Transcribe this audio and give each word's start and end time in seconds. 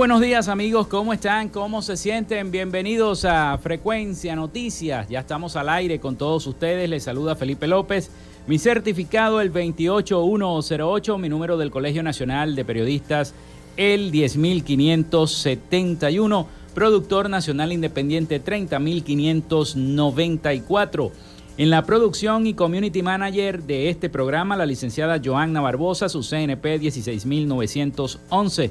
Buenos 0.00 0.22
días 0.22 0.48
amigos, 0.48 0.86
¿cómo 0.86 1.12
están? 1.12 1.50
¿Cómo 1.50 1.82
se 1.82 1.94
sienten? 1.94 2.50
Bienvenidos 2.50 3.26
a 3.26 3.58
Frecuencia 3.58 4.34
Noticias. 4.34 5.06
Ya 5.10 5.20
estamos 5.20 5.56
al 5.56 5.68
aire 5.68 6.00
con 6.00 6.16
todos 6.16 6.46
ustedes. 6.46 6.88
Les 6.88 7.02
saluda 7.02 7.36
Felipe 7.36 7.66
López. 7.66 8.10
Mi 8.46 8.58
certificado 8.58 9.42
el 9.42 9.50
28108, 9.50 11.18
mi 11.18 11.28
número 11.28 11.58
del 11.58 11.70
Colegio 11.70 12.02
Nacional 12.02 12.56
de 12.56 12.64
Periodistas 12.64 13.34
el 13.76 14.10
10571, 14.10 16.46
productor 16.72 17.28
nacional 17.28 17.70
independiente 17.70 18.40
30594. 18.40 21.12
En 21.58 21.68
la 21.68 21.84
producción 21.84 22.46
y 22.46 22.54
community 22.54 23.02
manager 23.02 23.64
de 23.64 23.90
este 23.90 24.08
programa, 24.08 24.56
la 24.56 24.64
licenciada 24.64 25.20
Joanna 25.22 25.60
Barbosa, 25.60 26.08
su 26.08 26.22
CNP 26.22 26.78
16911 26.78 28.70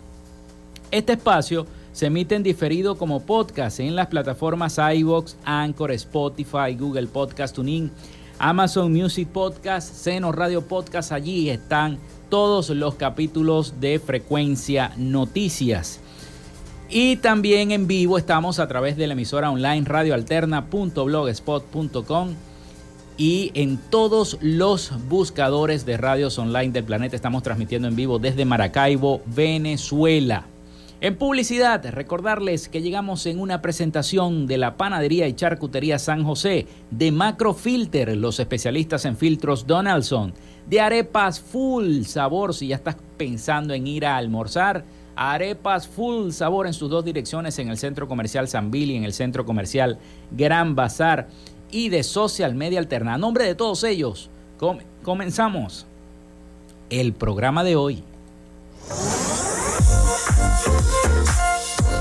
Este 0.89 1.13
espacio 1.13 1.67
se 1.91 2.07
emite 2.07 2.35
en 2.35 2.43
diferido 2.43 2.97
como 2.97 3.25
podcast 3.25 3.79
en 3.79 3.95
las 3.95 4.07
plataformas 4.07 4.77
iVoox, 4.77 5.35
Anchor, 5.43 5.91
Spotify, 5.91 6.75
Google 6.77 7.07
Podcast 7.07 7.55
Tuning, 7.55 7.91
Amazon 8.39 8.93
Music 8.93 9.27
Podcast, 9.29 9.93
Seno 9.93 10.31
Radio 10.31 10.61
Podcast. 10.61 11.11
Allí 11.11 11.49
están 11.49 11.97
todos 12.29 12.69
los 12.69 12.95
capítulos 12.95 13.79
de 13.79 13.99
Frecuencia 13.99 14.91
Noticias. 14.97 15.99
Y 16.89 17.17
también 17.17 17.71
en 17.71 17.85
vivo 17.85 18.17
estamos 18.17 18.59
a 18.59 18.67
través 18.67 18.95
de 18.95 19.07
la 19.07 19.13
emisora 19.13 19.51
online 19.51 19.83
radioalterna.blogspot.com 19.85 22.29
y 23.17 23.51
en 23.55 23.77
todos 23.77 24.37
los 24.41 24.93
buscadores 25.09 25.85
de 25.85 25.97
radios 25.97 26.39
online 26.39 26.71
del 26.71 26.85
planeta 26.85 27.17
estamos 27.17 27.43
transmitiendo 27.43 27.89
en 27.89 27.97
vivo 27.97 28.19
desde 28.19 28.45
Maracaibo, 28.45 29.21
Venezuela. 29.25 30.45
En 31.01 31.15
publicidad, 31.15 31.85
recordarles 31.91 32.69
que 32.69 32.81
llegamos 32.81 33.25
en 33.25 33.39
una 33.39 33.61
presentación 33.61 34.47
de 34.47 34.57
la 34.57 34.77
Panadería 34.77 35.27
y 35.27 35.33
Charcutería 35.33 35.99
San 35.99 36.23
José, 36.23 36.67
de 36.89 37.11
Macrofilter, 37.11 38.15
los 38.15 38.39
especialistas 38.39 39.03
en 39.05 39.17
filtros 39.17 39.67
Donaldson, 39.67 40.33
de 40.67 40.81
arepas 40.81 41.39
full 41.39 42.03
sabor 42.03 42.55
si 42.55 42.69
ya 42.69 42.77
estás 42.77 42.97
pensando 43.17 43.73
en 43.73 43.87
ir 43.87 44.05
a 44.05 44.17
almorzar 44.17 44.85
Arepas 45.17 45.87
full 45.87 46.29
sabor 46.31 46.67
en 46.67 46.73
sus 46.73 46.89
dos 46.89 47.03
direcciones 47.03 47.57
en 47.59 47.69
el 47.69 47.77
centro 47.77 48.07
comercial 48.07 48.47
San 48.47 48.71
Billy, 48.71 48.95
en 48.95 49.03
el 49.03 49.13
centro 49.13 49.45
comercial 49.45 49.97
Gran 50.31 50.75
Bazar 50.75 51.27
y 51.71 51.89
de 51.89 52.03
Social 52.03 52.55
Media 52.55 52.79
Alterna. 52.79 53.15
A 53.15 53.17
nombre 53.17 53.45
de 53.45 53.55
todos 53.55 53.83
ellos, 53.83 54.29
comenzamos 55.03 55.85
el 56.89 57.13
programa 57.13 57.63
de 57.63 57.75
hoy. 57.75 58.03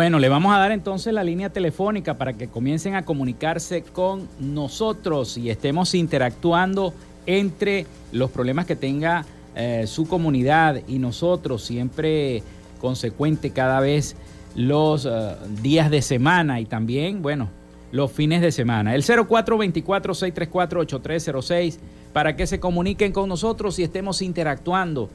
Bueno, 0.00 0.18
le 0.18 0.30
vamos 0.30 0.54
a 0.54 0.58
dar 0.58 0.72
entonces 0.72 1.12
la 1.12 1.22
línea 1.22 1.50
telefónica 1.50 2.16
para 2.16 2.32
que 2.32 2.48
comiencen 2.48 2.94
a 2.94 3.04
comunicarse 3.04 3.82
con 3.82 4.26
nosotros 4.38 5.36
y 5.36 5.50
estemos 5.50 5.94
interactuando 5.94 6.94
entre 7.26 7.84
los 8.10 8.30
problemas 8.30 8.64
que 8.64 8.76
tenga 8.76 9.26
eh, 9.54 9.84
su 9.86 10.08
comunidad 10.08 10.80
y 10.88 10.98
nosotros, 10.98 11.62
siempre 11.62 12.42
consecuente 12.80 13.50
cada 13.50 13.78
vez 13.80 14.16
los 14.54 15.04
eh, 15.04 15.36
días 15.60 15.90
de 15.90 16.00
semana 16.00 16.60
y 16.60 16.64
también, 16.64 17.20
bueno, 17.20 17.50
los 17.92 18.10
fines 18.10 18.40
de 18.40 18.52
semana. 18.52 18.94
El 18.94 19.02
0424-634-8306 19.02 21.76
para 22.14 22.36
que 22.36 22.46
se 22.46 22.58
comuniquen 22.58 23.12
con 23.12 23.28
nosotros 23.28 23.78
y 23.78 23.82
estemos 23.82 24.22
interactuando 24.22 25.10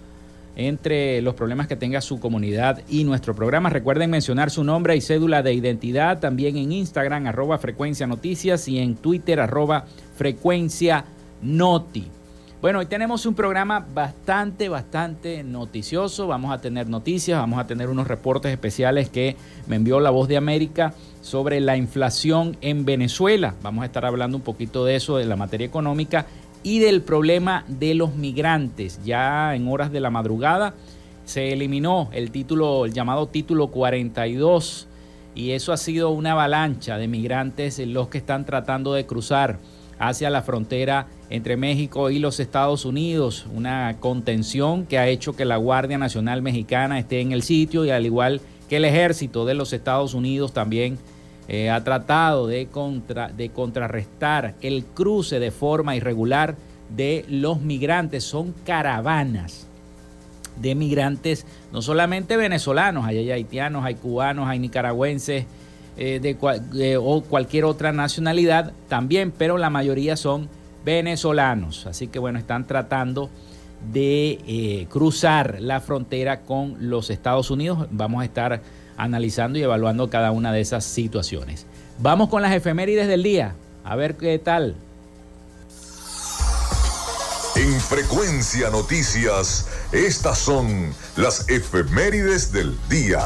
entre 0.56 1.22
los 1.22 1.36
problemas 1.36 1.68
que 1.68 1.75
tenga 1.75 2.02
su 2.02 2.19
comunidad 2.19 2.81
y 2.90 3.04
nuestro 3.04 3.36
programa. 3.36 3.69
Recuerden 3.69 4.10
mencionar 4.10 4.52
su 4.52 4.63
nombre 4.63 4.96
y 4.96 5.02
cédula 5.02 5.44
de 5.44 5.54
identidad 5.54 6.19
también 6.19 6.57
en 6.57 6.72
Instagram, 6.72 7.28
arroba 7.28 7.57
frecuencia 7.57 8.07
noticias 8.07 8.68
y 8.68 8.80
en 8.80 8.96
Twitter, 8.96 9.40
arroba 9.40 9.86
frecuencia 10.16 11.06
noti. 11.42 12.07
Bueno, 12.62 12.80
hoy 12.80 12.88
tenemos 12.88 13.28
un 13.28 13.36
programa 13.36 13.86
bastante, 13.94 14.69
bastante 14.69 15.44
noticioso. 15.44 16.25
Vamos 16.25 16.52
a 16.52 16.62
tener 16.62 16.88
noticias, 16.88 17.38
vamos 17.38 17.60
a 17.60 17.68
tener 17.68 17.90
unos 17.90 18.08
reportes 18.08 18.51
especiales 18.51 19.10
que 19.10 19.36
me 19.68 19.75
envió 19.75 20.00
La 20.00 20.10
Voz 20.10 20.28
de 20.28 20.38
América 20.38 20.96
sobre 21.22 21.60
la 21.60 21.78
inflación 21.78 22.58
en 22.62 22.84
Venezuela. 22.86 23.54
Vamos 23.62 23.84
a 23.84 23.86
estar 23.86 24.04
hablando 24.04 24.38
un 24.38 24.44
poquito 24.44 24.84
de 24.84 24.96
eso, 24.96 25.18
de 25.18 25.25
la 25.25 25.36
materia 25.36 25.68
económica 25.68 26.25
y 26.66 26.80
del 26.80 27.04
problema 27.04 27.64
de 27.68 27.94
los 27.94 28.16
migrantes. 28.16 29.00
Ya 29.06 29.56
en 29.56 29.68
horas 29.68 29.92
de 29.92 30.00
la 30.00 30.10
madrugada 30.10 30.74
se 31.24 31.54
eliminó 31.54 32.10
el 32.12 32.32
título, 32.32 32.86
el 32.86 32.92
llamado 32.92 33.28
título 33.28 33.68
42, 33.68 34.88
y 35.36 35.52
eso 35.52 35.74
ha 35.74 35.78
sido 35.78 36.10
una 36.10 36.32
avalancha 36.32 36.98
de 36.98 37.08
migrantes 37.08 37.78
los 37.86 38.08
que 38.08 38.18
están 38.18 38.46
tratando 38.46 38.96
de 38.96 39.06
cruzar 39.06 39.60
hacia 40.00 40.32
la 40.32 40.42
frontera 40.42 41.06
entre 41.30 41.56
México 41.56 42.10
y 42.10 42.18
los 42.18 42.40
Estados 42.40 42.84
Unidos, 42.84 43.46
una 43.54 43.98
contención 44.00 44.88
que 44.88 44.98
ha 44.98 45.08
hecho 45.08 45.36
que 45.36 45.46
la 45.46 45.58
Guardia 45.58 46.00
Nacional 46.00 46.42
Mexicana 46.42 46.98
esté 46.98 47.22
en 47.22 47.32
el 47.32 47.44
sitio 47.44 47.86
y 47.86 47.92
al 47.92 48.08
igual 48.08 48.42
que 48.70 48.78
el 48.78 48.86
ejército 48.86 49.46
de 49.46 49.54
los 49.54 49.72
Estados 49.72 50.16
Unidos 50.16 50.52
también 50.52 50.98
eh, 51.48 51.70
ha 51.70 51.84
tratado 51.84 52.48
de, 52.48 52.68
contra, 52.68 53.30
de 53.30 53.50
contrarrestar 53.50 54.56
el 54.62 54.86
cruce 54.86 55.40
de 55.40 55.52
forma 55.52 55.96
irregular 55.96 56.56
de 56.96 57.26
los 57.30 57.62
migrantes. 57.62 58.24
Son 58.24 58.54
caravanas 58.66 59.68
de 60.58 60.74
migrantes, 60.76 61.46
no 61.72 61.82
solamente 61.82 62.38
venezolanos, 62.38 63.06
hay 63.06 63.30
haitianos, 63.30 63.84
hay 63.84 63.96
cubanos, 63.96 64.48
hay 64.48 64.60
nicaragüenses 64.60 65.46
eh, 65.98 66.20
de, 66.20 66.98
o 66.98 67.22
cualquier 67.22 67.66
otra 67.66 67.92
nacionalidad 67.92 68.74
también, 68.88 69.32
pero 69.32 69.58
la 69.58 69.70
mayoría 69.70 70.18
son 70.18 70.50
venezolanos. 70.84 71.88
Así 71.88 72.08
que 72.08 72.20
bueno, 72.20 72.40
están 72.40 72.68
tratando 72.68 73.30
de 73.92 74.40
eh, 74.48 74.88
cruzar 74.90 75.58
la 75.60 75.80
frontera 75.80 76.42
con 76.42 76.90
los 76.90 77.10
Estados 77.10 77.52
Unidos. 77.52 77.88
Vamos 77.92 78.22
a 78.22 78.26
estar 78.26 78.62
analizando 78.98 79.60
y 79.60 79.64
evaluando 79.64 80.10
cada 80.10 80.32
una 80.32 80.52
de 80.52 80.62
esas 80.62 80.84
situaciones. 80.84 81.66
Vamos 82.00 82.30
con 82.30 82.42
las 82.42 82.54
efemérides 82.54 83.08
del 83.08 83.24
día, 83.24 83.56
a 83.84 83.96
ver 83.96 84.16
qué 84.16 84.38
tal. 84.40 84.76
En 87.56 87.80
Frecuencia 87.80 88.70
Noticias, 88.70 89.70
estas 89.94 90.38
son 90.38 90.94
las 91.16 91.50
efemérides 91.50 92.52
del 92.52 92.75
día. 92.90 93.22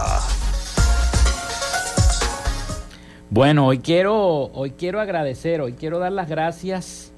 Bueno, 3.31 3.67
hoy 3.67 3.79
quiero, 3.79 4.51
hoy 4.53 4.71
quiero 4.71 4.99
agradecer, 4.99 5.61
hoy 5.61 5.73
quiero 5.73 5.99
dar 5.99 6.11
las 6.11 6.29
gracias 6.29 7.11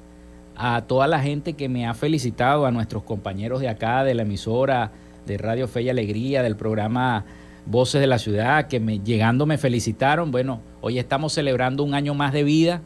a 0.55 0.81
toda 0.83 1.07
la 1.07 1.19
gente 1.19 1.53
que 1.53 1.69
me 1.69 1.87
ha 1.87 1.93
felicitado, 1.93 2.65
a 2.65 2.71
nuestros 2.71 3.03
compañeros 3.03 3.61
de 3.61 3.69
acá, 3.69 4.03
de 4.03 4.13
la 4.13 4.21
emisora 4.21 4.91
de 5.25 5.37
Radio 5.37 5.67
Fe 5.67 5.83
y 5.83 5.89
Alegría, 5.89 6.43
del 6.43 6.55
programa 6.55 7.25
voces 7.65 8.01
de 8.01 8.07
la 8.07 8.19
ciudad 8.19 8.67
que 8.67 8.79
me, 8.79 8.99
llegando 8.99 9.45
me 9.45 9.57
felicitaron. 9.57 10.31
Bueno, 10.31 10.61
hoy 10.81 10.99
estamos 10.99 11.33
celebrando 11.33 11.83
un 11.83 11.93
año 11.93 12.13
más 12.13 12.33
de 12.33 12.43
vida 12.43 12.81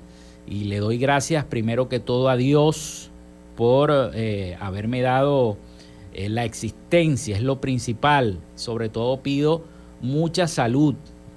y 0.48 0.66
le 0.66 0.80
doy 0.80 0.98
gracias 0.98 1.46
primero 1.46 1.90
que 1.90 2.00
todo 2.00 2.30
a 2.30 2.36
Dios 2.36 3.10
por 3.56 4.12
eh, 4.14 4.58
haberme 4.60 5.02
dado 5.02 5.58
eh, 6.14 6.30
la 6.30 6.44
existencia, 6.44 7.36
es 7.36 7.42
lo 7.42 7.62
principal. 7.62 8.40
Sobre 8.56 8.90
todo 8.90 9.22
pido 9.22 9.64
mucha 10.02 10.48
salud, 10.48 10.96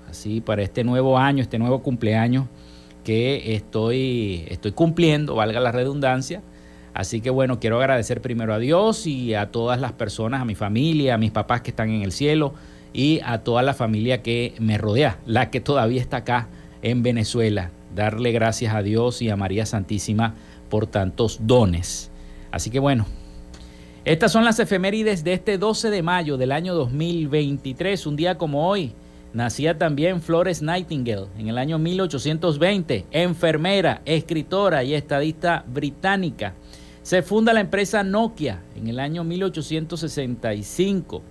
así 0.09 0.40
para 0.40 0.62
este 0.62 0.85
nuevo 0.85 1.18
año, 1.18 1.42
este 1.42 1.59
nuevo 1.59 1.83
cumpleaños 1.83 2.47
que 3.04 3.54
estoy, 3.54 4.45
estoy 4.49 4.73
cumpliendo, 4.73 5.35
valga 5.35 5.61
la 5.61 5.73
redundancia. 5.73 6.42
Así 6.92 7.21
que 7.21 7.30
bueno, 7.30 7.61
quiero 7.61 7.78
agradecer 7.78 8.21
primero 8.21 8.52
a 8.52 8.59
Dios 8.59 9.07
y 9.07 9.35
a 9.35 9.50
todas 9.50 9.80
las 9.80 9.92
personas, 9.92 10.42
a 10.42 10.45
mi 10.45 10.54
familia, 10.54 11.14
a 11.14 11.18
mis 11.18 11.30
papás 11.30 11.62
que 11.62 11.71
están 11.71 11.90
en 11.90 12.02
el 12.02 12.12
cielo, 12.12 12.54
y 12.92 13.21
a 13.25 13.38
toda 13.38 13.62
la 13.62 13.75
familia 13.75 14.23
que 14.23 14.54
me 14.59 14.78
rodea, 14.78 15.18
la 15.26 15.50
que 15.50 15.61
todavía 15.61 16.00
está 16.00 16.18
acá 16.18 16.49
en 16.83 17.02
Venezuela. 17.02 17.71
Darle 17.95 18.33
gracias 18.33 18.75
a 18.75 18.83
Dios 18.83 19.23
y 19.23 19.30
a 19.30 19.37
María 19.37 19.66
Santísima 19.66 20.35
por 20.68 20.87
tantos 20.87 21.40
dones. 21.42 22.11
Así 22.50 22.71
que 22.71 22.78
bueno, 22.78 23.07
estas 24.04 24.33
son 24.33 24.45
las 24.45 24.59
efemérides 24.59 25.23
de 25.25 25.35
este 25.35 25.59
12 25.59 25.90
de 25.90 26.02
mayo 26.02 26.37
del 26.37 26.52
año 26.52 26.75
2023, 26.75 28.07
un 28.07 28.16
día 28.16 28.38
como 28.38 28.68
hoy. 28.68 28.92
Nacía 29.35 29.76
también 29.76 30.23
Flores 30.23 30.62
Nightingale 30.62 31.26
en 31.38 31.49
el 31.49 31.59
año 31.59 31.78
1820, 31.78 33.04
enfermera, 33.11 34.00
escritora 34.07 34.83
y 34.83 34.95
estadista 34.95 35.64
británica. 35.66 36.54
Se 37.02 37.21
funda 37.23 37.52
la 37.52 37.61
empresa 37.61 38.02
Nokia 38.02 38.62
en 38.75 38.88
el 38.88 38.99
año 38.99 39.25
1865. 39.25 41.23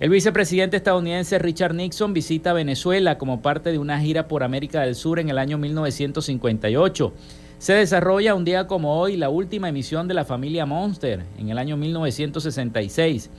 El 0.00 0.10
vicepresidente 0.10 0.76
estadounidense 0.76 1.38
Richard 1.38 1.72
Nixon 1.72 2.12
visita 2.12 2.52
Venezuela 2.52 3.16
como 3.16 3.42
parte 3.42 3.70
de 3.70 3.78
una 3.78 4.00
gira 4.00 4.26
por 4.26 4.42
América 4.42 4.80
del 4.80 4.96
Sur 4.96 5.20
en 5.20 5.28
el 5.28 5.38
año 5.38 5.56
1958. 5.56 7.12
Se 7.58 7.74
desarrolla 7.74 8.34
un 8.34 8.44
día 8.44 8.66
como 8.66 8.98
hoy 8.98 9.16
la 9.16 9.28
última 9.28 9.68
emisión 9.68 10.08
de 10.08 10.14
la 10.14 10.24
familia 10.24 10.66
Monster 10.66 11.24
en 11.38 11.48
el 11.48 11.58
año 11.58 11.76
1966. 11.76 13.30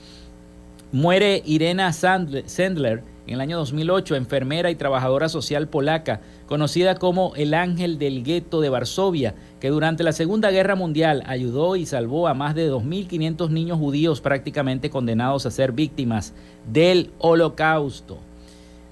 Muere 0.92 1.42
Irena 1.44 1.92
Sandler 1.92 3.02
en 3.26 3.34
el 3.34 3.40
año 3.40 3.58
2008, 3.58 4.14
enfermera 4.14 4.70
y 4.70 4.76
trabajadora 4.76 5.28
social 5.28 5.68
polaca, 5.68 6.20
conocida 6.46 6.94
como 6.96 7.34
el 7.34 7.54
ángel 7.54 7.98
del 7.98 8.22
gueto 8.22 8.60
de 8.60 8.68
Varsovia, 8.68 9.34
que 9.60 9.68
durante 9.68 10.04
la 10.04 10.12
Segunda 10.12 10.50
Guerra 10.50 10.76
Mundial 10.76 11.24
ayudó 11.26 11.76
y 11.76 11.86
salvó 11.86 12.28
a 12.28 12.34
más 12.34 12.54
de 12.54 12.70
2.500 12.70 13.50
niños 13.50 13.78
judíos 13.78 14.20
prácticamente 14.20 14.90
condenados 14.90 15.44
a 15.44 15.50
ser 15.50 15.72
víctimas 15.72 16.34
del 16.72 17.10
holocausto. 17.18 18.18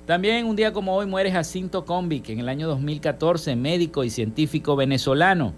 También 0.07 0.47
un 0.47 0.57
día 0.57 0.73
como 0.73 0.95
hoy 0.95 1.07
muere 1.07 1.33
Jacinto 1.33 1.85
Convic 1.85 2.29
en 2.29 2.41
el 2.41 2.49
año 2.49 2.69
2014, 2.69 3.57
médico 3.57 4.05
y 4.05 4.11
científico 4.11 4.77
venezolano. 4.77 5.55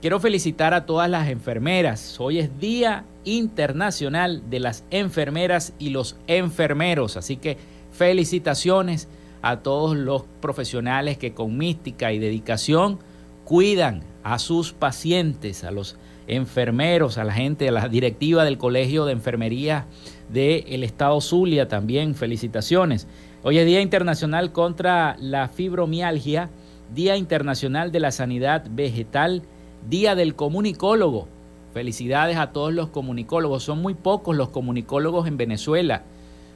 Quiero 0.00 0.18
felicitar 0.18 0.74
a 0.74 0.86
todas 0.86 1.10
las 1.10 1.28
enfermeras. 1.28 2.18
Hoy 2.18 2.38
es 2.38 2.58
Día 2.58 3.04
Internacional 3.24 4.42
de 4.48 4.60
las 4.60 4.84
Enfermeras 4.90 5.74
y 5.78 5.90
los 5.90 6.16
Enfermeros, 6.26 7.16
así 7.16 7.36
que 7.36 7.58
felicitaciones 7.92 9.08
a 9.42 9.60
todos 9.60 9.96
los 9.96 10.24
profesionales 10.40 11.18
que 11.18 11.34
con 11.34 11.56
mística 11.56 12.12
y 12.12 12.18
dedicación 12.18 12.98
cuidan 13.44 14.02
a 14.22 14.38
sus 14.38 14.72
pacientes, 14.72 15.64
a 15.64 15.70
los 15.70 15.96
enfermeros, 16.26 17.18
a 17.18 17.24
la 17.24 17.32
gente, 17.32 17.68
a 17.68 17.72
la 17.72 17.88
directiva 17.88 18.44
del 18.44 18.58
Colegio 18.58 19.04
de 19.04 19.12
Enfermería 19.12 19.86
del 20.32 20.84
Estado 20.84 21.20
Zulia 21.20 21.68
también. 21.68 22.14
Felicitaciones. 22.14 23.08
Hoy 23.42 23.58
es 23.58 23.66
Día 23.66 23.80
Internacional 23.80 24.52
contra 24.52 25.16
la 25.18 25.48
Fibromialgia, 25.48 26.50
Día 26.94 27.16
Internacional 27.16 27.90
de 27.90 28.00
la 28.00 28.12
Sanidad 28.12 28.64
Vegetal 28.70 29.42
Día 29.88 30.14
del 30.14 30.36
Comunicólogo. 30.36 31.26
Felicidades 31.74 32.36
a 32.36 32.52
todos 32.52 32.72
los 32.72 32.90
comunicólogos. 32.90 33.64
Son 33.64 33.82
muy 33.82 33.94
pocos 33.94 34.36
los 34.36 34.50
comunicólogos 34.50 35.26
en 35.26 35.36
Venezuela, 35.36 36.04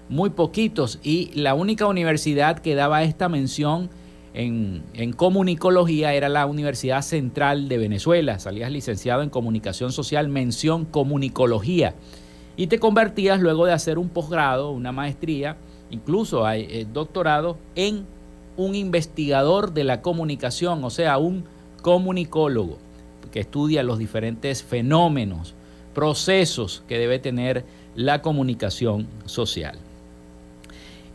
muy 0.08 0.30
poquitos. 0.30 0.98
Y 1.02 1.30
la 1.34 1.54
única 1.54 1.86
universidad 1.86 2.58
que 2.58 2.74
daba 2.74 3.02
esta 3.02 3.28
mención 3.28 3.90
en, 4.34 4.82
en, 4.94 5.12
comunicología 5.12 6.14
era 6.14 6.28
la 6.28 6.46
Universidad 6.46 7.02
Central 7.02 7.68
de 7.68 7.78
Venezuela. 7.78 8.38
Salías 8.38 8.70
licenciado 8.70 9.22
en 9.22 9.30
comunicación 9.30 9.92
social, 9.92 10.28
mención 10.28 10.84
comunicología. 10.84 11.94
Y 12.56 12.68
te 12.68 12.78
convertías 12.78 13.40
luego 13.40 13.66
de 13.66 13.72
hacer 13.72 13.98
un 13.98 14.08
posgrado, 14.08 14.70
una 14.70 14.92
maestría, 14.92 15.56
incluso 15.90 16.46
hay 16.46 16.66
eh, 16.70 16.86
doctorado, 16.90 17.58
en 17.74 18.06
un 18.56 18.74
investigador 18.74 19.72
de 19.72 19.84
la 19.84 20.00
comunicación, 20.00 20.82
o 20.82 20.90
sea, 20.90 21.18
un 21.18 21.44
comunicólogo 21.82 22.78
que 23.30 23.40
estudia 23.40 23.82
los 23.82 23.98
diferentes 23.98 24.62
fenómenos, 24.62 25.54
procesos 25.94 26.82
que 26.88 26.98
debe 26.98 27.18
tener 27.18 27.64
la 27.94 28.22
comunicación 28.22 29.06
social. 29.26 29.78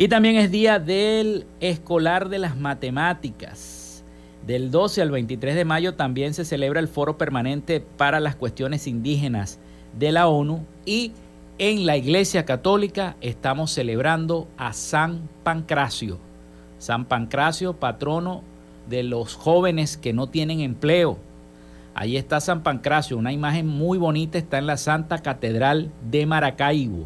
Y 0.01 0.08
también 0.08 0.36
es 0.36 0.50
día 0.50 0.79
del 0.79 1.46
escolar 1.60 2.29
de 2.29 2.39
las 2.39 2.58
matemáticas. 2.58 4.03
Del 4.48 4.72
12 4.72 5.03
al 5.03 5.12
23 5.12 5.53
de 5.53 5.63
mayo 5.63 5.93
también 5.93 6.34
se 6.34 6.43
celebra 6.43 6.79
el 6.79 6.88
foro 6.88 7.20
permanente 7.20 7.81
para 7.98 8.20
las 8.20 8.36
cuestiones 8.36 8.88
indígenas 8.88 9.60
de 10.00 10.12
la 10.12 10.27
ONU 10.27 10.65
y 10.88 11.12
en 11.60 11.86
la 11.86 11.98
Iglesia 11.98 12.46
Católica 12.46 13.15
estamos 13.22 13.74
celebrando 13.74 14.48
a 14.58 14.74
San 14.74 15.29
Pancracio. 15.43 16.17
San 16.79 17.05
Pancracio, 17.05 17.74
patrono 17.74 18.41
de 18.89 19.03
los 19.03 19.36
jóvenes 19.36 19.98
que 19.98 20.13
no 20.13 20.25
tienen 20.29 20.62
empleo, 20.62 21.20
Ahí 21.93 22.17
está 22.17 22.39
San 22.39 22.63
Pancracio, 22.63 23.20
una 23.20 23.34
imagen 23.34 23.67
muy 23.67 24.00
bonita, 24.00 24.39
está 24.39 24.58
en 24.58 24.65
la 24.65 24.77
Santa 24.77 25.20
Catedral 25.20 25.91
de 26.10 26.25
Maracaibo 26.25 27.05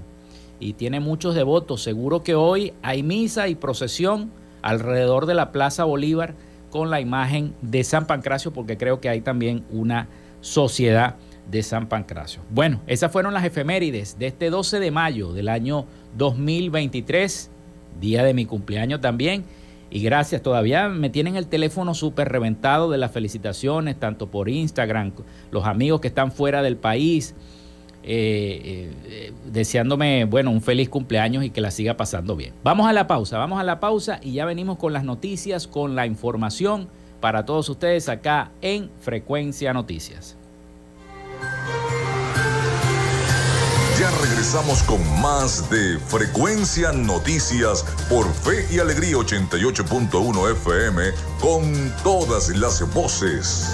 y 0.59 0.73
tiene 0.73 0.99
muchos 0.99 1.35
devotos. 1.35 1.81
Seguro 1.81 2.23
que 2.23 2.35
hoy 2.35 2.73
hay 2.81 3.03
misa 3.03 3.47
y 3.47 3.55
procesión 3.55 4.31
alrededor 4.61 5.25
de 5.25 5.35
la 5.35 5.51
Plaza 5.51 5.83
Bolívar 5.83 6.35
con 6.69 6.89
la 6.89 6.99
imagen 6.99 7.53
de 7.61 7.83
San 7.83 8.07
Pancracio 8.07 8.51
porque 8.51 8.77
creo 8.77 8.99
que 8.99 9.09
hay 9.09 9.21
también 9.21 9.63
una 9.69 10.07
sociedad 10.41 11.15
de 11.49 11.63
San 11.63 11.87
Pancracio. 11.87 12.41
Bueno, 12.49 12.81
esas 12.87 13.11
fueron 13.11 13.33
las 13.33 13.45
efemérides 13.45 14.17
de 14.17 14.27
este 14.27 14.49
12 14.49 14.79
de 14.79 14.91
mayo 14.91 15.33
del 15.33 15.49
año 15.49 15.85
2023, 16.17 17.51
día 17.99 18.23
de 18.23 18.33
mi 18.33 18.45
cumpleaños 18.45 19.01
también. 19.01 19.45
Y 19.91 20.01
gracias, 20.01 20.41
todavía 20.41 20.89
me 20.89 21.09
tienen 21.09 21.35
el 21.35 21.47
teléfono 21.47 21.93
súper 21.93 22.29
reventado 22.29 22.89
de 22.89 22.97
las 22.97 23.11
felicitaciones, 23.11 23.99
tanto 23.99 24.29
por 24.29 24.49
Instagram, 24.49 25.13
los 25.51 25.65
amigos 25.65 26.01
que 26.01 26.07
están 26.07 26.31
fuera 26.31 26.61
del 26.63 26.75
país, 26.75 27.35
eh, 28.07 28.91
eh, 29.05 29.33
deseándome, 29.51 30.25
bueno, 30.25 30.51
un 30.51 30.61
feliz 30.61 30.89
cumpleaños 30.89 31.43
y 31.43 31.49
que 31.49 31.59
la 31.59 31.71
siga 31.71 31.97
pasando 31.97 32.35
bien. 32.35 32.53
Vamos 32.63 32.87
a 32.87 32.93
la 32.93 33.07
pausa, 33.07 33.39
vamos 33.39 33.59
a 33.59 33.63
la 33.63 33.79
pausa 33.79 34.19
y 34.21 34.33
ya 34.33 34.45
venimos 34.45 34.77
con 34.77 34.93
las 34.93 35.03
noticias, 35.03 35.65
con 35.67 35.95
la 35.95 36.05
información 36.05 36.87
para 37.19 37.45
todos 37.45 37.67
ustedes 37.67 38.07
acá 38.07 38.51
en 38.61 38.91
Frecuencia 39.01 39.73
Noticias. 39.73 40.37
Ya 43.99 44.11
regresamos 44.21 44.83
con 44.83 44.99
más 45.19 45.67
de 45.71 45.97
Frecuencia 45.97 46.91
Noticias 46.91 47.83
por 48.07 48.31
Fe 48.31 48.67
y 48.69 48.77
Alegría 48.77 49.15
88.1 49.15 50.51
FM 50.51 51.11
con 51.41 51.91
todas 52.03 52.49
las 52.49 52.93
voces. 52.93 53.73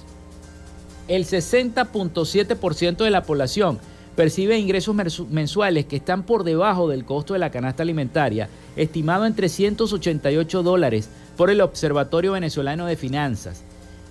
El 1.09 1.25
60.7% 1.25 3.04
de 3.04 3.11
la 3.11 3.23
población 3.23 3.78
percibe 4.16 4.59
ingresos 4.59 4.94
mensuales 5.28 5.87
que 5.87 5.97
están 5.97 6.25
por 6.25 6.44
debajo 6.44 6.88
del 6.88 7.04
costo 7.04 7.32
de 7.32 7.38
la 7.38 7.50
canasta 7.50 7.82
alimentaria, 7.82 8.49
estimado 8.76 9.26
en 9.26 9.35
388 9.35 10.62
dólares 10.62 11.09
por 11.37 11.50
el 11.50 11.61
Observatorio 11.61 12.32
Venezolano 12.32 12.87
de 12.87 12.97
Finanzas. 12.97 13.62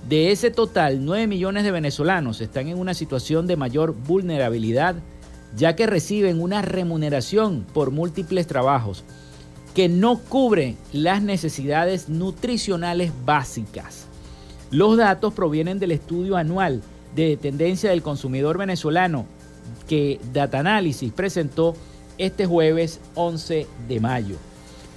De 0.08 0.32
ese 0.32 0.50
total, 0.50 1.06
9 1.06 1.28
millones 1.28 1.64
de 1.64 1.72
venezolanos 1.72 2.42
están 2.42 2.70
en 2.70 2.80
una 2.80 2.94
situación 2.94 3.46
de 3.46 3.58
mayor 3.58 3.94
vulnerabilidad 3.94 4.96
ya 5.56 5.76
que 5.76 5.88
reciben 5.88 6.42
una 6.42 6.62
remuneración 6.62 7.66
por 7.74 7.92
múltiples 7.92 8.48
trabajos 8.48 9.04
que 9.74 9.88
no 9.90 10.20
cubre 10.20 10.76
las 10.92 11.22
necesidades 11.22 12.10
nutricionales 12.10 13.12
básicas. 13.26 14.08
Los 14.72 14.98
datos 14.98 15.34
provienen 15.34 15.80
del 15.80 15.92
estudio 15.92 16.38
anual 16.38 16.82
de 17.16 17.38
tendencia 17.38 17.90
del 17.90 18.02
consumidor 18.02 18.58
venezolano 18.58 19.26
que 19.88 20.20
Data 20.34 20.60
Analysis 20.60 21.12
presentó 21.12 21.76
este 22.18 22.46
jueves 22.46 23.00
11 23.16 23.68
de 23.88 24.00
mayo. 24.00 24.36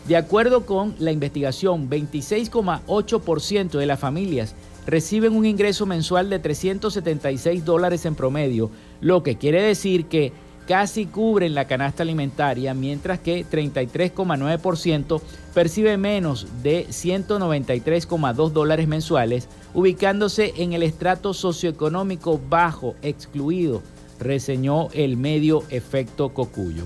De 0.06 0.16
acuerdo 0.16 0.66
con 0.66 0.94
la 0.98 1.12
investigación, 1.12 1.88
26,8% 1.88 3.78
de 3.78 3.86
las 3.86 4.00
familias 4.00 4.54
reciben 4.86 5.36
un 5.36 5.46
ingreso 5.46 5.86
mensual 5.86 6.30
de 6.30 6.38
376 6.38 7.64
dólares 7.64 8.04
en 8.06 8.14
promedio, 8.14 8.70
lo 9.00 9.22
que 9.22 9.36
quiere 9.36 9.62
decir 9.62 10.06
que 10.06 10.32
casi 10.66 11.06
cubren 11.06 11.54
la 11.54 11.66
canasta 11.66 12.02
alimentaria, 12.02 12.74
mientras 12.74 13.18
que 13.18 13.44
33,9% 13.44 15.20
percibe 15.54 15.96
menos 15.96 16.46
de 16.62 16.86
193,2 16.86 18.50
dólares 18.50 18.88
mensuales, 18.88 19.48
ubicándose 19.74 20.52
en 20.56 20.72
el 20.72 20.82
estrato 20.82 21.34
socioeconómico 21.34 22.40
bajo, 22.48 22.94
excluido, 23.02 23.82
reseñó 24.18 24.88
el 24.92 25.16
medio 25.16 25.64
Efecto 25.70 26.30
Cocuyo. 26.30 26.84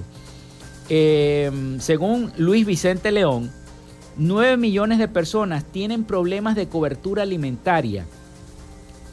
Em, 0.89 1.81
según 1.81 2.33
Luis 2.39 2.65
Vicente 2.65 3.11
León, 3.11 3.51
9 4.19 4.57
millones 4.57 4.99
de 4.99 5.09
personas 5.09 5.65
tienen 5.65 6.05
problemas 6.05 6.57
de 6.57 6.69
cobertura 6.69 7.23
alimentaria. 7.23 8.07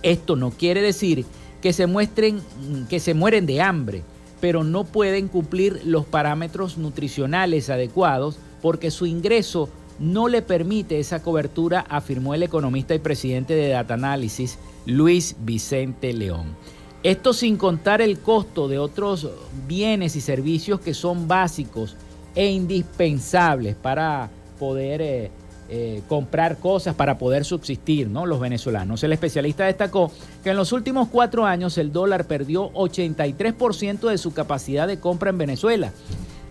Esto 0.01 0.35
no 0.35 0.51
quiere 0.51 0.81
decir 0.81 1.25
que 1.61 1.73
se 1.73 1.87
muestren 1.87 2.41
que 2.89 2.99
se 2.99 3.13
mueren 3.13 3.45
de 3.45 3.61
hambre, 3.61 4.03
pero 4.39 4.63
no 4.63 4.83
pueden 4.83 5.27
cumplir 5.27 5.81
los 5.85 6.05
parámetros 6.05 6.77
nutricionales 6.77 7.69
adecuados 7.69 8.37
porque 8.61 8.91
su 8.91 9.05
ingreso 9.05 9.69
no 9.99 10.27
le 10.27 10.41
permite 10.41 10.99
esa 10.99 11.21
cobertura, 11.21 11.85
afirmó 11.87 12.33
el 12.33 12.43
economista 12.43 12.95
y 12.95 12.99
presidente 12.99 13.53
de 13.53 13.69
Data 13.69 13.93
Analysis, 13.93 14.57
Luis 14.85 15.35
Vicente 15.39 16.13
León. 16.13 16.55
Esto 17.03 17.33
sin 17.33 17.57
contar 17.57 18.01
el 18.01 18.19
costo 18.19 18.67
de 18.67 18.79
otros 18.79 19.29
bienes 19.67 20.15
y 20.15 20.21
servicios 20.21 20.79
que 20.79 20.93
son 20.93 21.27
básicos 21.27 21.95
e 22.35 22.49
indispensables 22.49 23.75
para 23.75 24.29
poder 24.59 25.01
eh, 25.01 25.31
eh, 25.69 26.01
comprar 26.07 26.57
cosas, 26.57 26.93
para 26.93 27.17
poder 27.17 27.45
subsistir, 27.45 28.09
¿no? 28.09 28.25
Los 28.25 28.39
venezolanos. 28.39 29.03
El 29.03 29.13
especialista 29.13 29.65
destacó 29.65 30.11
que 30.43 30.51
en 30.51 30.57
los 30.57 30.71
últimos 30.71 31.07
cuatro 31.07 31.45
años 31.45 31.77
el 31.77 31.91
dólar 31.91 32.25
perdió 32.25 32.71
83% 32.73 34.09
de 34.09 34.17
su 34.17 34.33
capacidad 34.33 34.87
de 34.87 34.99
compra 34.99 35.29
en 35.29 35.37
Venezuela. 35.37 35.91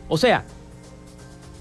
O 0.09 0.17
sea, 0.17 0.45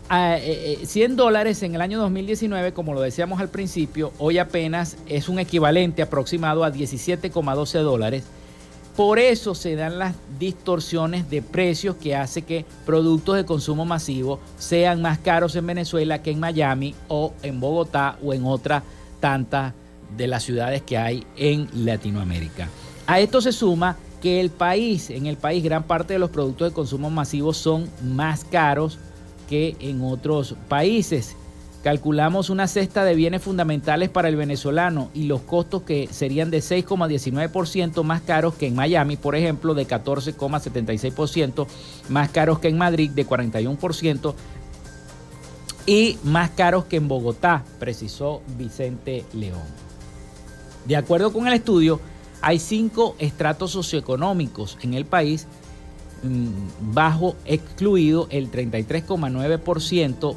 100 0.09 1.11
eh, 1.11 1.15
dólares 1.15 1.61
en 1.63 1.75
el 1.75 1.81
año 1.81 1.99
2019, 1.99 2.73
como 2.73 2.93
lo 2.93 3.01
decíamos 3.01 3.39
al 3.39 3.49
principio, 3.49 4.11
hoy 4.17 4.39
apenas 4.39 4.97
es 5.07 5.29
un 5.29 5.39
equivalente 5.39 6.01
aproximado 6.01 6.63
a 6.63 6.71
17,12 6.71 7.79
dólares 7.81 8.23
por 8.95 9.19
eso 9.19 9.55
se 9.55 9.75
dan 9.75 9.99
las 9.99 10.15
distorsiones 10.37 11.29
de 11.29 11.41
precios 11.41 11.95
que 11.95 12.15
hace 12.15 12.41
que 12.41 12.65
productos 12.85 13.37
de 13.37 13.45
consumo 13.45 13.85
masivo 13.85 14.39
sean 14.57 15.01
más 15.01 15.19
caros 15.19 15.55
en 15.55 15.67
Venezuela 15.67 16.21
que 16.21 16.31
en 16.31 16.39
Miami 16.39 16.95
o 17.07 17.33
en 17.41 17.59
Bogotá 17.59 18.17
o 18.23 18.33
en 18.33 18.45
otras 18.45 18.83
tantas 19.19 19.73
de 20.17 20.27
las 20.27 20.43
ciudades 20.43 20.81
que 20.81 20.97
hay 20.97 21.25
en 21.37 21.69
Latinoamérica. 21.73 22.67
A 23.07 23.19
esto 23.19 23.41
se 23.41 23.51
suma 23.51 23.97
que 24.21 24.39
el 24.39 24.49
país, 24.49 25.09
en 25.09 25.25
el 25.25 25.37
país 25.37 25.63
gran 25.63 25.83
parte 25.83 26.13
de 26.13 26.19
los 26.19 26.29
productos 26.29 26.69
de 26.69 26.75
consumo 26.75 27.09
masivo 27.09 27.53
son 27.53 27.89
más 28.03 28.43
caros 28.43 28.99
que 29.49 29.75
en 29.79 30.01
otros 30.01 30.55
países 30.67 31.35
Calculamos 31.83 32.51
una 32.51 32.67
cesta 32.67 33.03
de 33.03 33.15
bienes 33.15 33.41
fundamentales 33.41 34.09
para 34.09 34.29
el 34.29 34.35
venezolano 34.35 35.09
y 35.15 35.23
los 35.23 35.41
costos 35.41 35.81
que 35.81 36.07
serían 36.11 36.51
de 36.51 36.59
6,19% 36.59 38.03
más 38.03 38.21
caros 38.21 38.53
que 38.53 38.67
en 38.67 38.75
Miami, 38.75 39.17
por 39.17 39.35
ejemplo, 39.35 39.73
de 39.73 39.87
14,76%, 39.87 41.65
más 42.09 42.29
caros 42.29 42.59
que 42.59 42.67
en 42.67 42.77
Madrid, 42.77 43.09
de 43.09 43.25
41%, 43.25 44.35
y 45.87 46.19
más 46.23 46.51
caros 46.51 46.85
que 46.85 46.97
en 46.97 47.07
Bogotá, 47.07 47.65
precisó 47.79 48.43
Vicente 48.59 49.25
León. 49.33 49.59
De 50.85 50.95
acuerdo 50.95 51.33
con 51.33 51.47
el 51.47 51.53
estudio, 51.53 51.99
hay 52.41 52.59
cinco 52.59 53.15
estratos 53.17 53.71
socioeconómicos 53.71 54.77
en 54.83 54.93
el 54.93 55.05
país, 55.05 55.47
mm, 56.21 56.93
bajo 56.93 57.35
excluido 57.45 58.27
el 58.29 58.51
33,9% 58.51 60.35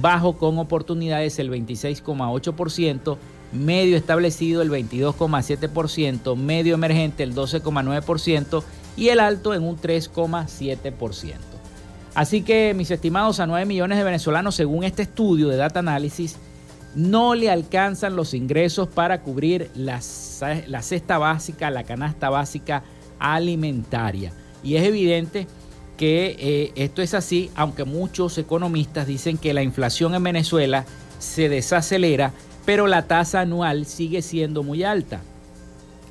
bajo 0.00 0.36
con 0.38 0.58
oportunidades 0.58 1.38
el 1.38 1.50
26,8%, 1.50 3.16
medio 3.52 3.96
establecido 3.96 4.62
el 4.62 4.70
22,7%, 4.70 6.36
medio 6.36 6.74
emergente 6.74 7.22
el 7.22 7.34
12,9% 7.34 8.62
y 8.96 9.08
el 9.08 9.20
alto 9.20 9.54
en 9.54 9.62
un 9.62 9.76
3,7%. 9.76 11.34
Así 12.14 12.42
que, 12.42 12.74
mis 12.74 12.90
estimados, 12.90 13.40
a 13.40 13.46
9 13.46 13.64
millones 13.64 13.98
de 13.98 14.04
venezolanos, 14.04 14.54
según 14.54 14.84
este 14.84 15.02
estudio 15.02 15.48
de 15.48 15.56
Data 15.56 15.78
Analysis, 15.78 16.36
no 16.94 17.34
le 17.34 17.50
alcanzan 17.50 18.16
los 18.16 18.34
ingresos 18.34 18.88
para 18.88 19.22
cubrir 19.22 19.70
la, 19.74 20.00
la 20.66 20.82
cesta 20.82 21.16
básica, 21.16 21.70
la 21.70 21.84
canasta 21.84 22.28
básica 22.28 22.82
alimentaria. 23.18 24.32
Y 24.62 24.76
es 24.76 24.84
evidente 24.84 25.46
que 25.46 25.61
eh, 25.98 26.72
esto 26.74 27.02
es 27.02 27.14
así, 27.14 27.50
aunque 27.54 27.84
muchos 27.84 28.36
economistas 28.38 29.06
dicen 29.06 29.38
que 29.38 29.54
la 29.54 29.62
inflación 29.62 30.14
en 30.14 30.22
Venezuela 30.22 30.84
se 31.18 31.48
desacelera, 31.48 32.32
pero 32.64 32.86
la 32.86 33.06
tasa 33.06 33.40
anual 33.40 33.86
sigue 33.86 34.22
siendo 34.22 34.62
muy 34.62 34.82
alta. 34.82 35.20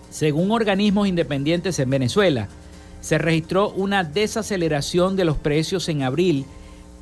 Según 0.09 0.51
organismos 0.51 1.07
independientes 1.07 1.79
en 1.79 1.89
Venezuela, 1.89 2.47
se 3.01 3.17
registró 3.17 3.69
una 3.71 4.03
desaceleración 4.03 5.15
de 5.15 5.25
los 5.25 5.37
precios 5.37 5.89
en 5.89 6.03
abril, 6.03 6.45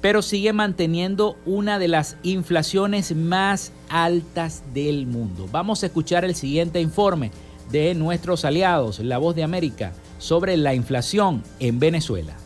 pero 0.01 0.21
sigue 0.21 0.53
manteniendo 0.53 1.37
una 1.45 1.77
de 1.77 1.89
las 1.89 2.15
inflaciones 2.23 3.15
más 3.15 3.71
altas 3.89 4.63
del 4.73 5.07
mundo. 5.07 5.47
Vamos 5.51 5.83
a 5.83 5.87
escuchar 5.87 6.23
el 6.23 6.35
siguiente 6.35 6.79
informe 6.79 7.31
de 7.69 7.93
nuestros 7.95 8.45
aliados, 8.45 8.99
La 8.99 9.17
Voz 9.17 9.35
de 9.35 9.43
América, 9.43 9.93
sobre 10.17 10.55
la 10.57 10.73
inflación 10.73 11.43
en 11.59 11.79
Venezuela. 11.79 12.38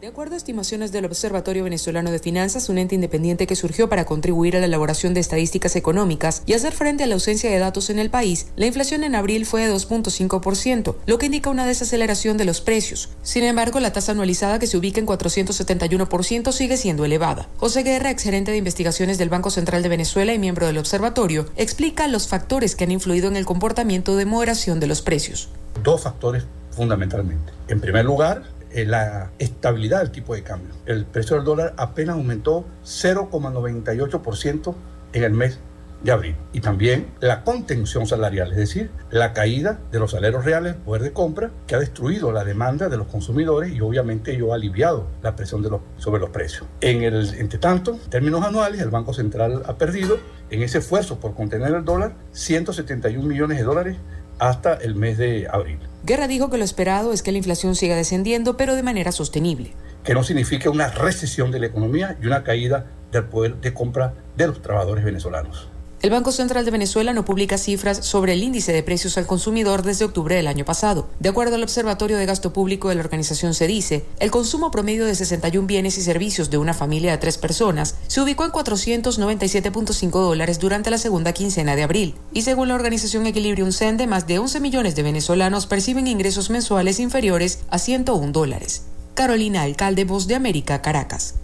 De 0.00 0.06
acuerdo 0.06 0.34
a 0.34 0.36
estimaciones 0.36 0.92
del 0.92 1.06
Observatorio 1.06 1.64
Venezolano 1.64 2.12
de 2.12 2.20
Finanzas, 2.20 2.68
un 2.68 2.78
ente 2.78 2.94
independiente 2.94 3.48
que 3.48 3.56
surgió 3.56 3.88
para 3.88 4.04
contribuir 4.04 4.56
a 4.56 4.60
la 4.60 4.66
elaboración 4.66 5.12
de 5.12 5.18
estadísticas 5.18 5.74
económicas 5.74 6.44
y 6.46 6.52
hacer 6.52 6.72
frente 6.72 7.02
a 7.02 7.08
la 7.08 7.14
ausencia 7.14 7.50
de 7.50 7.58
datos 7.58 7.90
en 7.90 7.98
el 7.98 8.08
país, 8.08 8.46
la 8.54 8.66
inflación 8.66 9.02
en 9.02 9.16
abril 9.16 9.44
fue 9.44 9.66
de 9.66 9.74
2.5%, 9.74 10.94
lo 11.04 11.18
que 11.18 11.26
indica 11.26 11.50
una 11.50 11.66
desaceleración 11.66 12.36
de 12.36 12.44
los 12.44 12.60
precios. 12.60 13.08
Sin 13.22 13.42
embargo, 13.42 13.80
la 13.80 13.92
tasa 13.92 14.12
anualizada 14.12 14.60
que 14.60 14.68
se 14.68 14.76
ubica 14.76 15.00
en 15.00 15.06
471% 15.08 16.52
sigue 16.52 16.76
siendo 16.76 17.04
elevada. 17.04 17.48
José 17.56 17.82
Guerra, 17.82 18.12
exgerente 18.12 18.52
de 18.52 18.58
investigaciones 18.58 19.18
del 19.18 19.30
Banco 19.30 19.50
Central 19.50 19.82
de 19.82 19.88
Venezuela 19.88 20.32
y 20.32 20.38
miembro 20.38 20.68
del 20.68 20.78
observatorio, 20.78 21.46
explica 21.56 22.06
los 22.06 22.28
factores 22.28 22.76
que 22.76 22.84
han 22.84 22.92
influido 22.92 23.26
en 23.26 23.34
el 23.34 23.46
comportamiento 23.46 24.14
de 24.14 24.26
moderación 24.26 24.78
de 24.78 24.86
los 24.86 25.02
precios. 25.02 25.48
Dos 25.82 26.04
factores 26.04 26.44
fundamentalmente. 26.70 27.52
En 27.66 27.80
primer 27.80 28.04
lugar, 28.04 28.44
la 28.74 29.30
estabilidad 29.38 30.00
del 30.00 30.10
tipo 30.10 30.34
de 30.34 30.42
cambio. 30.42 30.74
El 30.86 31.04
precio 31.04 31.36
del 31.36 31.44
dólar 31.44 31.74
apenas 31.76 32.16
aumentó 32.16 32.66
0,98% 32.84 34.74
en 35.12 35.24
el 35.24 35.32
mes 35.32 35.58
de 36.02 36.12
abril. 36.12 36.36
Y 36.52 36.60
también 36.60 37.08
la 37.20 37.42
contención 37.42 38.06
salarial, 38.06 38.52
es 38.52 38.56
decir, 38.56 38.90
la 39.10 39.32
caída 39.32 39.80
de 39.90 39.98
los 39.98 40.12
salarios 40.12 40.44
reales, 40.44 40.74
poder 40.74 41.02
de 41.02 41.12
compra, 41.12 41.50
que 41.66 41.74
ha 41.74 41.78
destruido 41.78 42.30
la 42.30 42.44
demanda 42.44 42.88
de 42.88 42.96
los 42.96 43.08
consumidores 43.08 43.72
y 43.72 43.80
obviamente 43.80 44.36
yo 44.36 44.52
ha 44.52 44.56
aliviado 44.56 45.08
la 45.22 45.34
presión 45.34 45.62
de 45.62 45.70
los, 45.70 45.80
sobre 45.96 46.20
los 46.20 46.30
precios. 46.30 46.66
En 46.80 47.02
el, 47.02 47.34
entre 47.34 47.58
tanto, 47.58 47.92
en 47.92 48.10
términos 48.10 48.44
anuales, 48.44 48.80
el 48.80 48.90
Banco 48.90 49.12
Central 49.12 49.62
ha 49.66 49.76
perdido 49.76 50.18
en 50.50 50.62
ese 50.62 50.78
esfuerzo 50.78 51.18
por 51.18 51.34
contener 51.34 51.74
el 51.74 51.84
dólar 51.84 52.14
171 52.32 53.26
millones 53.26 53.58
de 53.58 53.64
dólares 53.64 53.96
hasta 54.38 54.74
el 54.74 54.94
mes 54.94 55.18
de 55.18 55.48
abril. 55.50 55.80
Guerra 56.04 56.28
dijo 56.28 56.48
que 56.48 56.58
lo 56.58 56.64
esperado 56.64 57.12
es 57.12 57.22
que 57.22 57.32
la 57.32 57.38
inflación 57.38 57.74
siga 57.74 57.96
descendiendo, 57.96 58.56
pero 58.56 58.76
de 58.76 58.82
manera 58.82 59.12
sostenible. 59.12 59.72
Que 60.04 60.14
no 60.14 60.22
signifique 60.22 60.68
una 60.68 60.88
recesión 60.88 61.50
de 61.50 61.58
la 61.58 61.66
economía 61.66 62.16
y 62.22 62.26
una 62.26 62.44
caída 62.44 62.86
del 63.10 63.24
poder 63.24 63.56
de 63.56 63.74
compra 63.74 64.14
de 64.36 64.46
los 64.46 64.62
trabajadores 64.62 65.04
venezolanos. 65.04 65.68
El 66.00 66.10
Banco 66.10 66.30
Central 66.30 66.64
de 66.64 66.70
Venezuela 66.70 67.12
no 67.12 67.24
publica 67.24 67.58
cifras 67.58 68.06
sobre 68.06 68.32
el 68.32 68.44
índice 68.44 68.72
de 68.72 68.84
precios 68.84 69.18
al 69.18 69.26
consumidor 69.26 69.82
desde 69.82 70.04
octubre 70.04 70.36
del 70.36 70.46
año 70.46 70.64
pasado. 70.64 71.08
De 71.18 71.28
acuerdo 71.28 71.56
al 71.56 71.64
Observatorio 71.64 72.16
de 72.16 72.24
Gasto 72.24 72.52
Público 72.52 72.88
de 72.88 72.94
la 72.94 73.00
organización 73.00 73.52
dice, 73.66 74.04
el 74.20 74.30
consumo 74.30 74.70
promedio 74.70 75.06
de 75.06 75.16
61 75.16 75.66
bienes 75.66 75.98
y 75.98 76.02
servicios 76.02 76.50
de 76.50 76.58
una 76.58 76.72
familia 76.72 77.10
de 77.10 77.18
tres 77.18 77.36
personas 77.36 77.96
se 78.06 78.20
ubicó 78.20 78.44
en 78.44 78.52
497.5 78.52 80.10
dólares 80.10 80.60
durante 80.60 80.90
la 80.90 80.98
segunda 80.98 81.32
quincena 81.32 81.74
de 81.74 81.82
abril. 81.82 82.14
Y 82.32 82.42
según 82.42 82.68
la 82.68 82.76
organización 82.76 83.26
Equilibrium 83.26 83.72
Sende, 83.72 84.06
más 84.06 84.28
de 84.28 84.38
11 84.38 84.60
millones 84.60 84.94
de 84.94 85.02
venezolanos 85.02 85.66
perciben 85.66 86.06
ingresos 86.06 86.48
mensuales 86.48 87.00
inferiores 87.00 87.58
a 87.70 87.78
101 87.80 88.30
dólares. 88.30 88.84
Carolina 89.14 89.62
Alcalde, 89.62 90.04
Voz 90.04 90.28
de 90.28 90.36
América, 90.36 90.80
Caracas. 90.80 91.34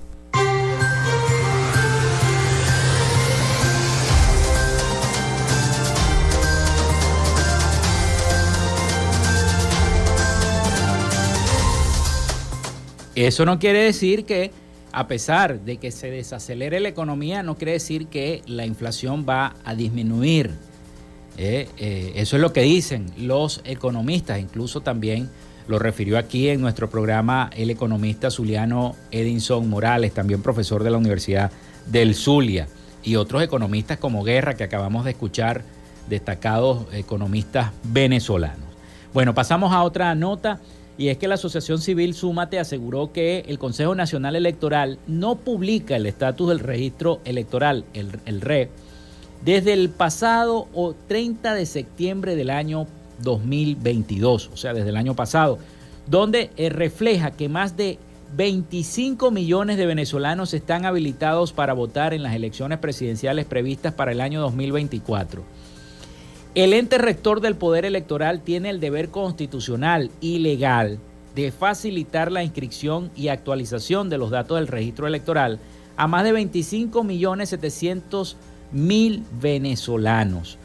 Eso 13.15 13.45
no 13.45 13.59
quiere 13.59 13.81
decir 13.81 14.25
que, 14.25 14.51
a 14.93 15.07
pesar 15.07 15.61
de 15.61 15.77
que 15.77 15.91
se 15.91 16.11
desacelere 16.11 16.81
la 16.81 16.89
economía, 16.89 17.43
no 17.43 17.57
quiere 17.57 17.73
decir 17.73 18.09
que 18.09 18.43
la 18.47 18.67
inflación 18.67 19.25
va 19.29 19.55
a 19.65 19.75
disminuir. 19.75 20.51
Eh, 21.37 21.69
eh, 21.79 22.13
eso 22.17 22.37
es 22.37 22.43
lo 22.43 22.53
que 22.53 22.63
dicen 22.63 23.07
los 23.17 23.61
economistas, 23.65 24.41
incluso 24.41 24.81
también 24.81 25.29
lo 25.67 25.79
refirió 25.79 26.19
aquí 26.19 26.49
en 26.49 26.61
nuestro 26.61 26.91
programa 26.91 27.51
el 27.57 27.71
economista 27.71 28.31
Zuliano 28.31 28.97
Edinson 29.11 29.69
Morales, 29.69 30.13
también 30.13 30.43
profesor 30.43 30.83
de 30.85 30.91
la 30.91 30.99
Universidad 30.99 31.51
del 31.87 32.15
Zulia, 32.15 32.69
y 33.03 33.17
otros 33.17 33.43
economistas 33.43 33.99
como 33.99 34.25
Guerra, 34.25 34.55
que 34.55 34.65
acabamos 34.65 35.05
de 35.05 35.13
escuchar, 35.13 35.63
destacados 36.09 36.87
economistas 36.93 37.71
venezolanos. 37.85 38.69
Bueno, 39.13 39.35
pasamos 39.35 39.73
a 39.73 39.83
otra 39.83 40.15
nota 40.15 40.61
y 40.97 41.09
es 41.09 41.19
que 41.19 41.29
la 41.29 41.35
Asociación 41.35 41.81
Civil 41.81 42.15
Súmate 42.15 42.59
aseguró 42.59 43.13
que 43.13 43.45
el 43.49 43.59
Consejo 43.59 43.95
Nacional 43.95 44.37
Electoral 44.37 44.99
no 45.07 45.37
publica 45.37 45.97
el 45.97 46.07
estatus 46.07 46.49
del 46.49 46.61
registro 46.61 47.21
electoral, 47.25 47.85
el, 47.95 48.41
RE, 48.41 48.69
desde 49.45 49.73
el 49.73 49.91
pasado 49.91 50.69
30 51.09 51.55
de 51.55 51.67
septiembre 51.67 52.37
del 52.37 52.51
año 52.51 52.87
2022, 53.23 54.51
o 54.53 54.57
sea, 54.57 54.73
desde 54.73 54.91
el 54.91 54.97
año 54.97 55.15
pasado, 55.15 55.59
donde 56.07 56.51
eh, 56.57 56.69
refleja 56.69 57.33
que 57.33 57.49
más 57.49 57.77
de 57.77 57.99
25 58.37 59.31
millones 59.31 59.77
de 59.77 59.87
venezolanos 59.87 60.55
están 60.55 60.87
habilitados 60.87 61.53
para 61.53 61.73
votar 61.73 62.15
en 62.15 62.23
las 62.23 62.35
elecciones 62.35 62.79
presidenciales 62.79 63.47
previstas 63.47 63.95
para 63.95 64.13
el 64.13 64.21
año 64.21 64.41
2024. 64.41 65.43
El 66.55 66.73
ente 66.73 66.99
rector 66.99 67.41
del 67.41 67.57
Poder 67.57 67.85
Electoral 67.85 68.41
tiene 68.41 68.71
el 68.71 68.79
deber 68.79 69.09
constitucional 69.09 70.13
y 70.21 70.39
legal 70.39 71.01
de 71.35 71.51
facilitar 71.51 72.31
la 72.31 72.45
inscripción 72.45 73.11
y 73.17 73.27
actualización 73.27 74.09
de 74.09 74.19
los 74.19 74.31
datos 74.31 74.59
del 74.59 74.69
registro 74.69 75.09
electoral 75.09 75.59
a 75.97 76.07
más 76.07 76.23
de 76.23 76.31
25 76.31 77.03
millones 77.03 77.49
700 77.49 78.37
mil 78.71 79.25
venezolanos 79.41 80.57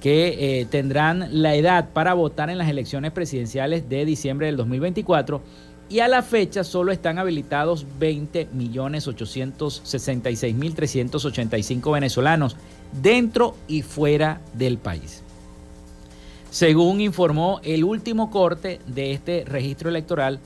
que 0.00 0.60
eh, 0.60 0.64
tendrán 0.64 1.28
la 1.42 1.54
edad 1.54 1.90
para 1.92 2.14
votar 2.14 2.48
en 2.48 2.56
las 2.56 2.70
elecciones 2.70 3.12
presidenciales 3.12 3.86
de 3.90 4.06
diciembre 4.06 4.46
del 4.46 4.56
2024 4.56 5.42
y 5.90 5.98
a 5.98 6.08
la 6.08 6.22
fecha 6.22 6.64
solo 6.64 6.90
están 6.90 7.18
habilitados 7.18 7.84
20 7.98 8.48
millones 8.54 9.06
866 9.06 10.54
mil 10.54 10.74
385 10.74 11.90
venezolanos 11.90 12.56
dentro 13.02 13.56
y 13.68 13.82
fuera 13.82 14.40
del 14.54 14.78
país. 14.78 15.23
Según 16.54 17.00
informó 17.00 17.58
el 17.64 17.82
último 17.82 18.30
corte 18.30 18.78
de 18.86 19.10
este 19.10 19.44
registro 19.44 19.88
electoral, 19.88 20.38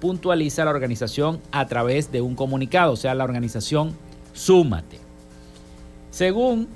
puntualiza 0.00 0.64
la 0.64 0.70
organización 0.70 1.40
a 1.50 1.66
través 1.66 2.12
de 2.12 2.20
un 2.20 2.36
comunicado, 2.36 2.92
o 2.92 2.96
sea, 2.96 3.16
la 3.16 3.24
organización 3.24 3.90
Súmate. 4.32 5.00
Según, 6.10 6.68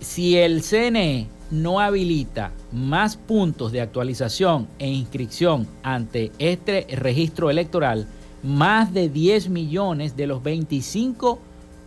si 0.00 0.36
el 0.36 0.64
CNE 0.64 1.28
no 1.52 1.78
habilita 1.78 2.50
más 2.72 3.16
puntos 3.16 3.70
de 3.70 3.82
actualización 3.82 4.66
e 4.80 4.88
inscripción 4.88 5.68
ante 5.84 6.32
este 6.40 6.88
registro 6.96 7.50
electoral, 7.50 8.08
más 8.42 8.92
de 8.92 9.10
10 9.10 9.48
millones 9.48 10.16
de 10.16 10.26
los 10.26 10.42
25 10.42 11.38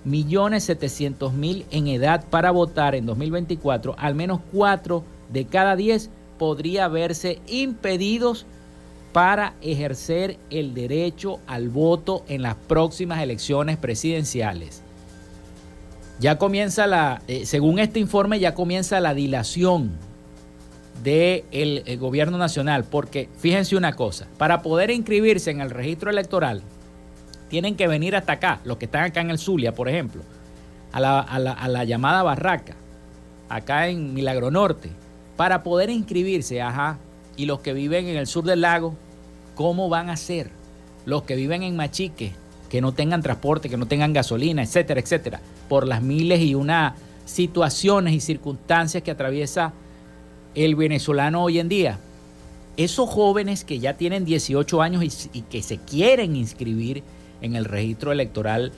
millones 0.05 0.63
700 0.63 1.33
mil 1.33 1.65
en 1.71 1.87
edad 1.87 2.23
para 2.29 2.51
votar 2.51 2.95
en 2.95 3.05
2024, 3.05 3.95
al 3.97 4.15
menos 4.15 4.39
4 4.53 5.14
de 5.35 5.45
cada 5.45 5.75
10 5.75 6.09
podría 6.39 6.87
verse 6.87 7.41
impedidos 7.45 8.45
para 9.11 9.53
ejercer 9.61 10.37
el 10.49 10.73
derecho 10.73 11.39
al 11.45 11.67
voto 11.67 12.23
en 12.29 12.41
las 12.41 12.55
próximas 12.55 13.21
elecciones 13.21 13.75
presidenciales. 13.75 14.81
Ya 16.21 16.37
comienza 16.37 16.87
la, 16.87 17.21
eh, 17.27 17.45
según 17.45 17.79
este 17.79 17.99
informe, 17.99 18.39
ya 18.39 18.55
comienza 18.55 19.01
la 19.01 19.13
dilación 19.13 19.91
del 21.03 21.43
de 21.83 21.97
gobierno 21.99 22.37
nacional, 22.37 22.85
porque 22.85 23.27
fíjense 23.37 23.75
una 23.75 23.93
cosa, 23.93 24.27
para 24.37 24.61
poder 24.61 24.89
inscribirse 24.89 25.51
en 25.51 25.59
el 25.59 25.69
registro 25.69 26.09
electoral, 26.09 26.61
tienen 27.49 27.75
que 27.75 27.89
venir 27.89 28.15
hasta 28.15 28.33
acá, 28.33 28.61
los 28.63 28.77
que 28.77 28.85
están 28.85 29.03
acá 29.03 29.19
en 29.19 29.31
el 29.31 29.37
Zulia, 29.37 29.75
por 29.75 29.89
ejemplo, 29.89 30.21
a 30.93 31.01
la, 31.01 31.19
a 31.19 31.67
la 31.67 31.83
llamada 31.83 32.23
Barraca, 32.23 32.75
acá 33.49 33.89
en 33.89 34.13
Milagro 34.13 34.49
Norte, 34.49 34.91
para 35.35 35.63
poder 35.63 35.89
inscribirse, 35.89 36.61
ajá, 36.61 36.97
y 37.37 37.45
los 37.45 37.59
que 37.59 37.73
viven 37.73 38.07
en 38.07 38.17
el 38.17 38.27
sur 38.27 38.45
del 38.45 38.61
lago, 38.61 38.95
¿cómo 39.55 39.89
van 39.89 40.09
a 40.09 40.17
ser? 40.17 40.51
Los 41.05 41.23
que 41.23 41.35
viven 41.35 41.63
en 41.63 41.75
Machique, 41.75 42.33
que 42.69 42.81
no 42.81 42.93
tengan 42.93 43.21
transporte, 43.21 43.69
que 43.69 43.77
no 43.77 43.87
tengan 43.87 44.13
gasolina, 44.13 44.63
etcétera, 44.63 44.99
etcétera, 44.99 45.41
por 45.67 45.87
las 45.87 46.01
miles 46.01 46.41
y 46.41 46.55
una 46.55 46.95
situaciones 47.25 48.13
y 48.13 48.19
circunstancias 48.19 49.03
que 49.03 49.11
atraviesa 49.11 49.73
el 50.53 50.75
venezolano 50.75 51.43
hoy 51.43 51.59
en 51.59 51.69
día. 51.69 51.99
Esos 52.77 53.09
jóvenes 53.09 53.63
que 53.63 53.79
ya 53.79 53.95
tienen 53.95 54.25
18 54.25 54.81
años 54.81 55.27
y, 55.33 55.41
que 55.41 55.63
se 55.63 55.77
quieren 55.77 56.35
inscribir 56.35 57.03
en 57.41 57.55
el 57.55 57.65
registro 57.65 58.11
electoral, 58.11 58.71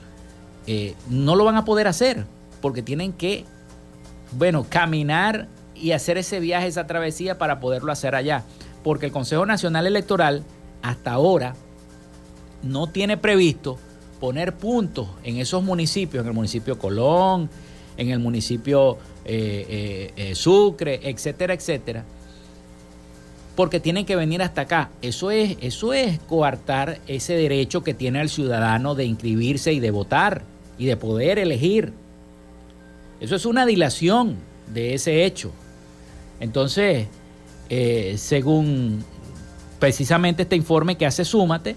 eh, 0.66 0.96
no 1.10 1.36
lo 1.36 1.46
van 1.46 1.56
a 1.56 1.66
poder 1.66 1.88
hacer 1.88 2.26
porque 2.62 2.82
tienen 2.82 3.14
que, 3.14 3.46
bueno, 4.32 4.66
caminar 4.70 5.48
y 5.80 5.92
hacer 5.92 6.18
ese 6.18 6.40
viaje, 6.40 6.68
esa 6.68 6.88
travesía 6.88 7.38
para 7.38 7.60
poderlo 7.60 7.92
hacer 7.92 8.16
allá. 8.16 8.44
Porque 8.84 9.06
el 9.06 9.12
Consejo 9.12 9.46
Nacional 9.46 9.88
Electoral 9.88 10.44
hasta 10.82 11.12
ahora 11.12 11.56
no 12.64 12.88
tiene 12.88 13.18
previsto 13.18 13.78
poner 14.20 14.56
puntos 14.56 15.08
en 15.24 15.38
esos 15.38 15.64
municipios, 15.64 16.24
en 16.24 16.30
el 16.30 16.34
municipio 16.34 16.78
Colón, 16.78 17.50
en 17.98 18.10
el 18.10 18.20
municipio 18.20 18.98
eh, 19.26 19.66
eh, 19.70 20.14
eh, 20.16 20.36
Sucre, 20.36 21.00
etcétera, 21.04 21.54
etcétera, 21.54 22.04
porque 23.56 23.80
tienen 23.80 24.06
que 24.06 24.16
venir 24.16 24.42
hasta 24.42 24.62
acá. 24.62 24.90
Eso 25.02 25.32
es, 25.32 25.58
eso 25.62 25.94
es 25.94 26.20
coartar 26.20 27.00
ese 27.08 27.34
derecho 27.34 27.84
que 27.84 27.94
tiene 27.94 28.22
el 28.22 28.30
ciudadano 28.30 28.96
de 28.96 29.06
inscribirse 29.06 29.74
y 29.74 29.80
de 29.80 29.92
votar 29.92 30.44
y 30.78 30.86
de 30.86 30.98
poder 30.98 31.40
elegir. 31.40 31.94
Eso 33.20 33.36
es 33.36 33.46
una 33.46 33.66
dilación 33.66 34.38
de 34.74 34.94
ese 34.94 35.26
hecho. 35.26 35.52
Entonces, 36.40 37.08
eh, 37.70 38.16
según 38.18 39.04
precisamente 39.80 40.44
este 40.44 40.56
informe 40.56 40.96
que 40.96 41.06
hace 41.06 41.26
Súmate, 41.26 41.76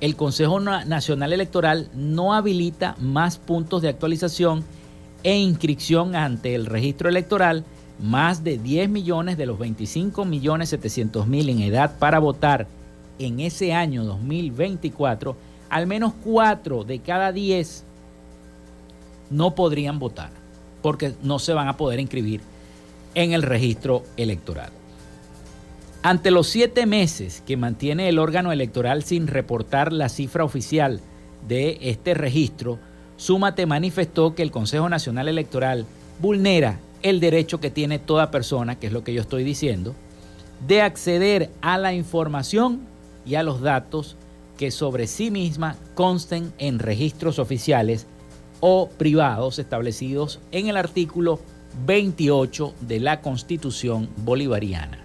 el 0.00 0.14
Consejo 0.14 0.60
Nacional 0.60 1.32
Electoral 1.32 1.88
no 1.94 2.34
habilita 2.34 2.94
más 3.00 3.38
puntos 3.38 3.82
de 3.82 3.88
actualización 3.88 4.64
e 5.24 5.36
inscripción 5.36 6.14
ante 6.14 6.54
el 6.54 6.66
registro 6.66 7.08
electoral, 7.08 7.64
más 8.00 8.44
de 8.44 8.58
10 8.58 8.88
millones 8.90 9.36
de 9.36 9.46
los 9.46 9.58
25 9.58 10.24
millones 10.24 10.68
700 10.68 11.26
mil 11.26 11.48
en 11.48 11.60
edad 11.60 11.98
para 11.98 12.20
votar 12.20 12.68
en 13.18 13.40
ese 13.40 13.72
año 13.72 14.04
2024, 14.04 15.36
al 15.68 15.88
menos 15.88 16.12
4 16.24 16.84
de 16.84 17.00
cada 17.00 17.32
10 17.32 17.84
no 19.30 19.56
podrían 19.56 19.98
votar 19.98 20.30
porque 20.80 21.14
no 21.22 21.40
se 21.40 21.52
van 21.52 21.66
a 21.66 21.76
poder 21.76 21.98
inscribir 21.98 22.40
en 23.18 23.32
el 23.32 23.42
registro 23.42 24.04
electoral. 24.16 24.70
Ante 26.04 26.30
los 26.30 26.46
siete 26.46 26.86
meses 26.86 27.42
que 27.44 27.56
mantiene 27.56 28.08
el 28.08 28.20
órgano 28.20 28.52
electoral 28.52 29.02
sin 29.02 29.26
reportar 29.26 29.92
la 29.92 30.08
cifra 30.08 30.44
oficial 30.44 31.00
de 31.48 31.78
este 31.80 32.14
registro, 32.14 32.78
Súmate 33.16 33.66
manifestó 33.66 34.36
que 34.36 34.44
el 34.44 34.52
Consejo 34.52 34.88
Nacional 34.88 35.26
Electoral 35.26 35.84
vulnera 36.20 36.78
el 37.02 37.18
derecho 37.18 37.58
que 37.58 37.72
tiene 37.72 37.98
toda 37.98 38.30
persona, 38.30 38.78
que 38.78 38.86
es 38.86 38.92
lo 38.92 39.02
que 39.02 39.12
yo 39.12 39.20
estoy 39.20 39.42
diciendo, 39.42 39.96
de 40.68 40.82
acceder 40.82 41.50
a 41.60 41.76
la 41.76 41.94
información 41.94 42.82
y 43.26 43.34
a 43.34 43.42
los 43.42 43.60
datos 43.60 44.14
que 44.56 44.70
sobre 44.70 45.08
sí 45.08 45.32
misma 45.32 45.74
consten 45.96 46.52
en 46.58 46.78
registros 46.78 47.40
oficiales 47.40 48.06
o 48.60 48.88
privados 48.96 49.58
establecidos 49.58 50.38
en 50.52 50.68
el 50.68 50.76
artículo 50.76 51.40
28 51.86 52.74
de 52.80 53.00
la 53.00 53.20
Constitución 53.20 54.08
Bolivariana. 54.18 54.98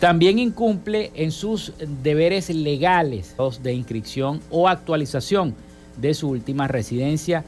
También 0.00 0.38
incumple 0.38 1.10
en 1.14 1.32
sus 1.32 1.72
deberes 2.02 2.50
legales 2.50 3.34
de 3.62 3.72
inscripción 3.72 4.40
o 4.50 4.68
actualización 4.68 5.54
de 5.96 6.14
su 6.14 6.28
última 6.28 6.68
residencia 6.68 7.44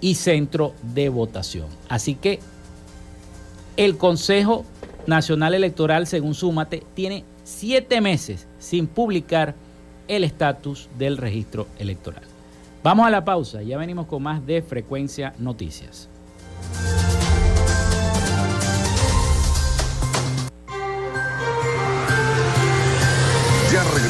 y 0.00 0.14
centro 0.14 0.74
de 0.94 1.08
votación. 1.08 1.66
Así 1.88 2.14
que 2.14 2.38
el 3.76 3.96
Consejo 3.96 4.64
Nacional 5.06 5.54
Electoral, 5.54 6.06
según 6.06 6.34
Súmate, 6.34 6.82
tiene 6.94 7.24
siete 7.44 8.00
meses 8.00 8.46
sin 8.58 8.86
publicar 8.86 9.54
el 10.08 10.24
estatus 10.24 10.88
del 10.98 11.16
registro 11.16 11.66
electoral. 11.78 12.22
Vamos 12.82 13.06
a 13.06 13.10
la 13.10 13.24
pausa, 13.24 13.62
ya 13.62 13.78
venimos 13.78 14.06
con 14.06 14.22
más 14.22 14.46
de 14.46 14.62
Frecuencia 14.62 15.34
Noticias. 15.38 16.08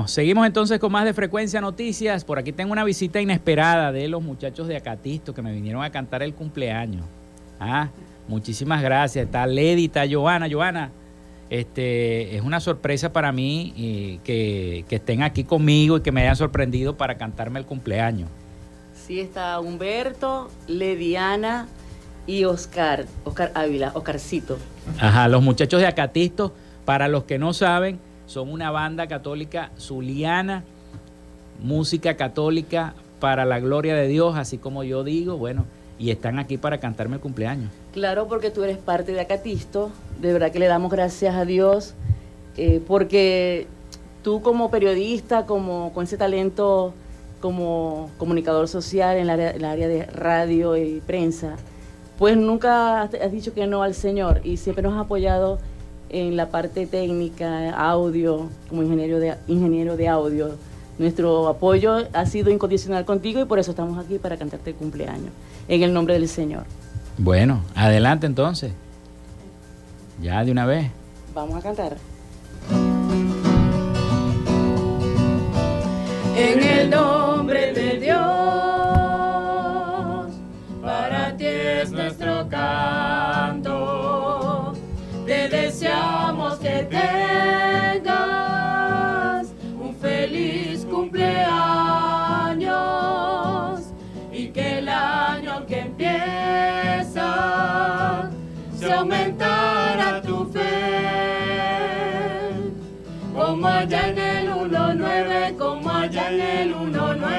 Bueno, 0.00 0.08
seguimos 0.08 0.46
entonces 0.46 0.78
con 0.78 0.92
más 0.92 1.04
de 1.04 1.12
Frecuencia 1.12 1.60
Noticias. 1.60 2.24
Por 2.24 2.38
aquí 2.38 2.52
tengo 2.52 2.72
una 2.72 2.84
visita 2.84 3.20
inesperada 3.20 3.92
de 3.92 4.08
los 4.08 4.22
muchachos 4.22 4.66
de 4.66 4.74
Acatisto 4.74 5.34
que 5.34 5.42
me 5.42 5.52
vinieron 5.52 5.84
a 5.84 5.90
cantar 5.90 6.22
el 6.22 6.32
cumpleaños. 6.32 7.04
Ah, 7.58 7.90
Muchísimas 8.26 8.80
gracias. 8.80 9.26
Está 9.26 9.46
Lady, 9.46 9.84
está 9.84 10.04
Joana. 10.10 10.48
Joana, 10.50 10.90
este, 11.50 12.34
es 12.34 12.40
una 12.40 12.60
sorpresa 12.60 13.12
para 13.12 13.30
mí 13.30 13.74
eh, 13.76 14.20
que, 14.24 14.86
que, 14.88 14.96
estén 14.96 15.22
aquí 15.22 15.44
conmigo 15.44 15.98
y 15.98 16.00
que 16.00 16.12
me 16.12 16.22
hayan 16.22 16.36
sorprendido 16.36 16.96
para 16.96 17.18
cantarme 17.18 17.58
el 17.58 17.66
cumpleaños. 17.66 18.30
Sí, 18.94 19.20
está 19.20 19.60
Humberto, 19.60 20.50
Lediana 20.66 21.68
y 22.26 22.46
Oscar, 22.46 23.04
Oscar 23.24 23.52
Ávila, 23.54 23.92
Oscarcito. 23.94 24.56
Ajá, 24.98 25.28
los 25.28 25.42
muchachos 25.42 25.78
de 25.78 25.86
Acatisto, 25.86 26.54
para 26.86 27.06
los 27.06 27.24
que 27.24 27.38
no 27.38 27.52
saben, 27.52 28.00
son 28.30 28.48
una 28.48 28.70
banda 28.70 29.08
católica 29.08 29.72
zuliana, 29.76 30.62
música 31.60 32.16
católica 32.16 32.94
para 33.18 33.44
la 33.44 33.58
gloria 33.58 33.96
de 33.96 34.06
Dios, 34.06 34.36
así 34.36 34.56
como 34.56 34.84
yo 34.84 35.02
digo, 35.02 35.36
bueno, 35.36 35.64
y 35.98 36.12
están 36.12 36.38
aquí 36.38 36.56
para 36.56 36.78
cantarme 36.78 37.16
el 37.16 37.20
cumpleaños. 37.20 37.72
Claro, 37.92 38.28
porque 38.28 38.52
tú 38.52 38.62
eres 38.62 38.78
parte 38.78 39.10
de 39.10 39.20
Acatisto, 39.20 39.90
de 40.20 40.32
verdad 40.32 40.52
que 40.52 40.60
le 40.60 40.68
damos 40.68 40.92
gracias 40.92 41.34
a 41.34 41.44
Dios, 41.44 41.94
eh, 42.56 42.80
porque 42.86 43.66
tú 44.22 44.42
como 44.42 44.70
periodista, 44.70 45.44
como 45.44 45.92
con 45.92 46.04
ese 46.04 46.16
talento 46.16 46.94
como 47.40 48.12
comunicador 48.16 48.68
social 48.68 49.16
en 49.16 49.28
el 49.28 49.64
área, 49.64 49.88
de 49.88 50.06
radio 50.06 50.76
y 50.76 51.00
prensa, 51.00 51.56
pues 52.16 52.36
nunca 52.36 53.02
has 53.02 53.32
dicho 53.32 53.54
que 53.54 53.66
no 53.66 53.82
al 53.82 53.94
Señor 53.94 54.40
y 54.44 54.56
siempre 54.56 54.84
nos 54.84 54.94
has 54.94 55.00
apoyado 55.00 55.58
en 56.10 56.36
la 56.36 56.50
parte 56.50 56.86
técnica, 56.86 57.70
audio, 57.70 58.48
como 58.68 58.82
ingeniero 58.82 59.18
de, 59.18 59.36
ingeniero 59.48 59.96
de 59.96 60.08
audio. 60.08 60.56
Nuestro 60.98 61.48
apoyo 61.48 62.06
ha 62.12 62.26
sido 62.26 62.50
incondicional 62.50 63.04
contigo 63.04 63.40
y 63.40 63.44
por 63.46 63.58
eso 63.58 63.70
estamos 63.70 63.98
aquí 64.04 64.18
para 64.18 64.36
cantarte 64.36 64.70
el 64.70 64.76
cumpleaños, 64.76 65.30
en 65.68 65.82
el 65.82 65.92
nombre 65.92 66.14
del 66.14 66.28
Señor. 66.28 66.64
Bueno, 67.16 67.62
adelante 67.74 68.26
entonces. 68.26 68.72
Ya 70.20 70.44
de 70.44 70.52
una 70.52 70.66
vez. 70.66 70.90
Vamos 71.34 71.56
a 71.56 71.62
cantar. 71.62 71.96
En 76.36 76.62
el 76.62 76.90
nombre 76.90 77.19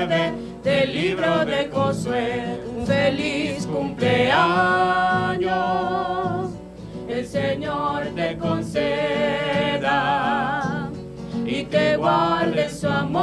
1.9 0.08 0.64
del 0.64 0.94
libro 0.94 1.46
de 1.46 1.70
Josué. 1.72 2.60
Un 2.76 2.88
feliz 2.88 3.68
cumpleaños, 3.68 6.50
el 7.08 7.28
Señor 7.28 8.06
te 8.16 8.36
conceda 8.38 9.30
y 11.46 11.66
que 11.66 11.98
guarde 11.98 12.68
su 12.70 12.88
amor 12.88 13.22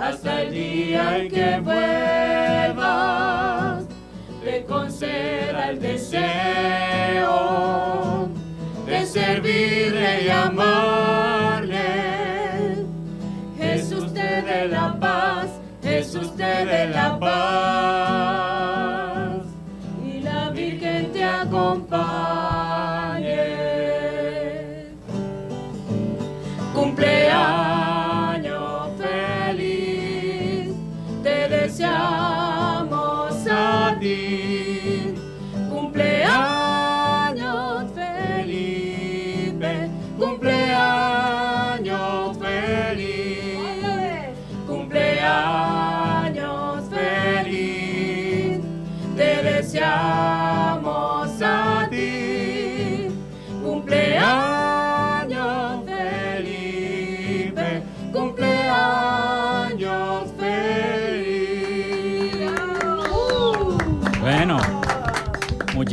hasta 0.00 0.42
el 0.42 0.50
día 0.52 1.18
en 1.18 1.30
que 1.30 1.60
vuelvas. 1.60 2.80
Te 4.42 4.64
conceda 4.64 5.70
el 5.70 5.80
deseo 5.80 6.10
de 8.86 9.06
servirle 9.06 10.24
y 10.24 10.30
amarle. 10.30 11.19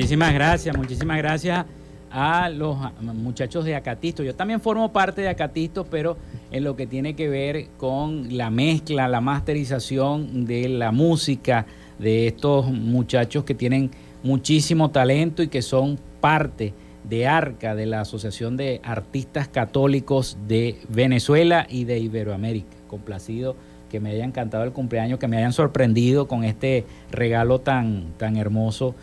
Muchísimas 0.07 0.33
gracias, 0.33 0.77
muchísimas 0.77 1.17
gracias 1.17 1.65
a 2.09 2.47
los 2.47 2.77
muchachos 3.01 3.65
de 3.65 3.75
Acatisto. 3.75 4.23
Yo 4.23 4.33
también 4.33 4.61
formo 4.61 4.93
parte 4.93 5.19
de 5.19 5.27
Acatisto, 5.27 5.83
pero 5.83 6.15
en 6.49 6.63
lo 6.63 6.77
que 6.77 6.87
tiene 6.87 7.13
que 7.13 7.27
ver 7.27 7.67
con 7.75 8.37
la 8.37 8.49
mezcla, 8.49 9.09
la 9.09 9.19
masterización 9.19 10.45
de 10.45 10.69
la 10.69 10.93
música 10.93 11.65
de 11.99 12.27
estos 12.27 12.71
muchachos 12.71 13.43
que 13.43 13.53
tienen 13.53 13.91
muchísimo 14.23 14.91
talento 14.91 15.43
y 15.43 15.49
que 15.49 15.61
son 15.61 15.99
parte 16.21 16.73
de 17.03 17.27
ARCA, 17.27 17.75
de 17.75 17.85
la 17.85 17.99
Asociación 17.99 18.55
de 18.55 18.79
Artistas 18.85 19.49
Católicos 19.49 20.37
de 20.47 20.77
Venezuela 20.87 21.67
y 21.69 21.83
de 21.83 21.99
Iberoamérica. 21.99 22.77
Complacido 22.87 23.57
que 23.89 23.99
me 23.99 24.11
hayan 24.11 24.31
cantado 24.31 24.63
el 24.63 24.71
cumpleaños, 24.71 25.19
que 25.19 25.27
me 25.27 25.35
hayan 25.35 25.51
sorprendido 25.51 26.29
con 26.29 26.45
este 26.45 26.85
regalo 27.11 27.59
tan, 27.59 28.13
tan 28.17 28.37
hermoso 28.37 28.95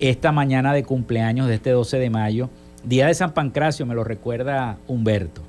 esta 0.00 0.32
mañana 0.32 0.72
de 0.72 0.84
cumpleaños 0.84 1.48
de 1.48 1.54
este 1.54 1.70
12 1.70 1.98
de 1.98 2.10
mayo, 2.10 2.50
día 2.84 3.06
de 3.06 3.14
San 3.14 3.32
Pancracio, 3.32 3.86
me 3.86 3.94
lo 3.94 4.04
recuerda 4.04 4.78
Humberto. 4.86 5.42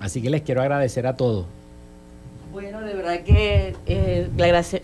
Así 0.00 0.20
que 0.20 0.30
les 0.30 0.42
quiero 0.42 0.62
agradecer 0.62 1.06
a 1.06 1.16
todos. 1.16 1.46
Bueno, 2.52 2.80
de 2.82 2.94
verdad 2.94 3.20
que 3.22 3.74
eh, 3.86 4.28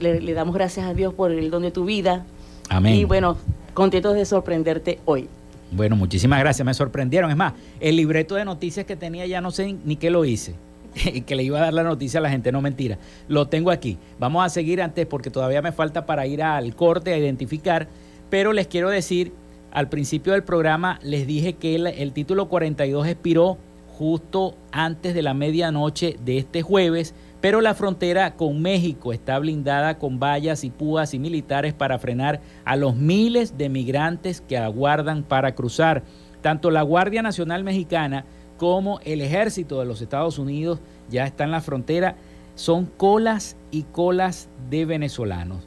le, 0.00 0.20
le 0.20 0.32
damos 0.32 0.54
gracias 0.54 0.86
a 0.86 0.94
Dios 0.94 1.12
por 1.12 1.32
el 1.32 1.50
don 1.50 1.62
de 1.62 1.70
tu 1.70 1.84
vida. 1.84 2.24
Amén. 2.68 2.94
Y 2.94 3.04
bueno, 3.04 3.36
contentos 3.74 4.14
de 4.14 4.24
sorprenderte 4.24 5.00
hoy. 5.04 5.28
Bueno, 5.70 5.96
muchísimas 5.96 6.40
gracias, 6.40 6.64
me 6.64 6.72
sorprendieron. 6.72 7.30
Es 7.30 7.36
más, 7.36 7.52
el 7.80 7.96
libreto 7.96 8.36
de 8.36 8.44
noticias 8.44 8.86
que 8.86 8.96
tenía 8.96 9.26
ya 9.26 9.40
no 9.40 9.50
sé 9.50 9.76
ni 9.84 9.96
qué 9.96 10.10
lo 10.10 10.24
hice. 10.24 10.54
Y 11.12 11.20
que 11.20 11.36
le 11.36 11.42
iba 11.42 11.58
a 11.58 11.62
dar 11.62 11.74
la 11.74 11.82
noticia 11.82 12.18
a 12.18 12.22
la 12.22 12.30
gente, 12.30 12.50
no 12.50 12.62
mentira. 12.62 12.98
Lo 13.28 13.46
tengo 13.48 13.70
aquí. 13.70 13.98
Vamos 14.18 14.44
a 14.44 14.48
seguir 14.48 14.80
antes 14.80 15.06
porque 15.06 15.30
todavía 15.30 15.60
me 15.62 15.72
falta 15.72 16.06
para 16.06 16.26
ir 16.26 16.42
al 16.42 16.74
corte 16.74 17.12
a 17.12 17.18
identificar. 17.18 17.88
Pero 18.30 18.52
les 18.52 18.66
quiero 18.66 18.90
decir, 18.90 19.32
al 19.70 19.88
principio 19.88 20.32
del 20.32 20.44
programa 20.44 20.98
les 21.02 21.26
dije 21.26 21.54
que 21.54 21.74
el, 21.74 22.12
título 22.12 22.48
42 22.48 23.06
expiró 23.06 23.58
justo 23.86 24.56
antes 24.70 25.14
de 25.14 25.22
la 25.22 25.34
medianoche 25.34 26.16
de 26.24 26.38
este 26.38 26.62
jueves, 26.62 27.14
pero 27.40 27.60
la 27.60 27.74
frontera 27.74 28.34
con 28.34 28.60
México 28.60 29.12
está 29.12 29.38
blindada 29.38 29.98
con 29.98 30.18
vallas 30.18 30.64
y 30.64 30.70
púas 30.70 31.14
y 31.14 31.18
militares 31.18 31.74
para 31.74 31.98
frenar 31.98 32.40
a 32.64 32.76
los 32.76 32.96
miles 32.96 33.56
de 33.56 33.68
migrantes 33.68 34.40
que 34.40 34.58
aguardan 34.58 35.22
para 35.22 35.54
cruzar. 35.54 36.02
Tanto 36.42 36.70
la 36.70 36.82
Guardia 36.82 37.22
Nacional 37.22 37.64
Mexicana 37.64 38.24
como 38.56 39.00
el 39.04 39.20
ejército 39.20 39.78
de 39.78 39.86
los 39.86 40.02
Estados 40.02 40.38
Unidos 40.38 40.80
ya 41.08 41.24
está 41.24 41.44
en 41.44 41.52
la 41.52 41.60
frontera. 41.60 42.16
Son 42.54 42.86
colas 42.86 43.56
y 43.70 43.84
colas 43.84 44.48
de 44.68 44.84
venezolanos. 44.84 45.64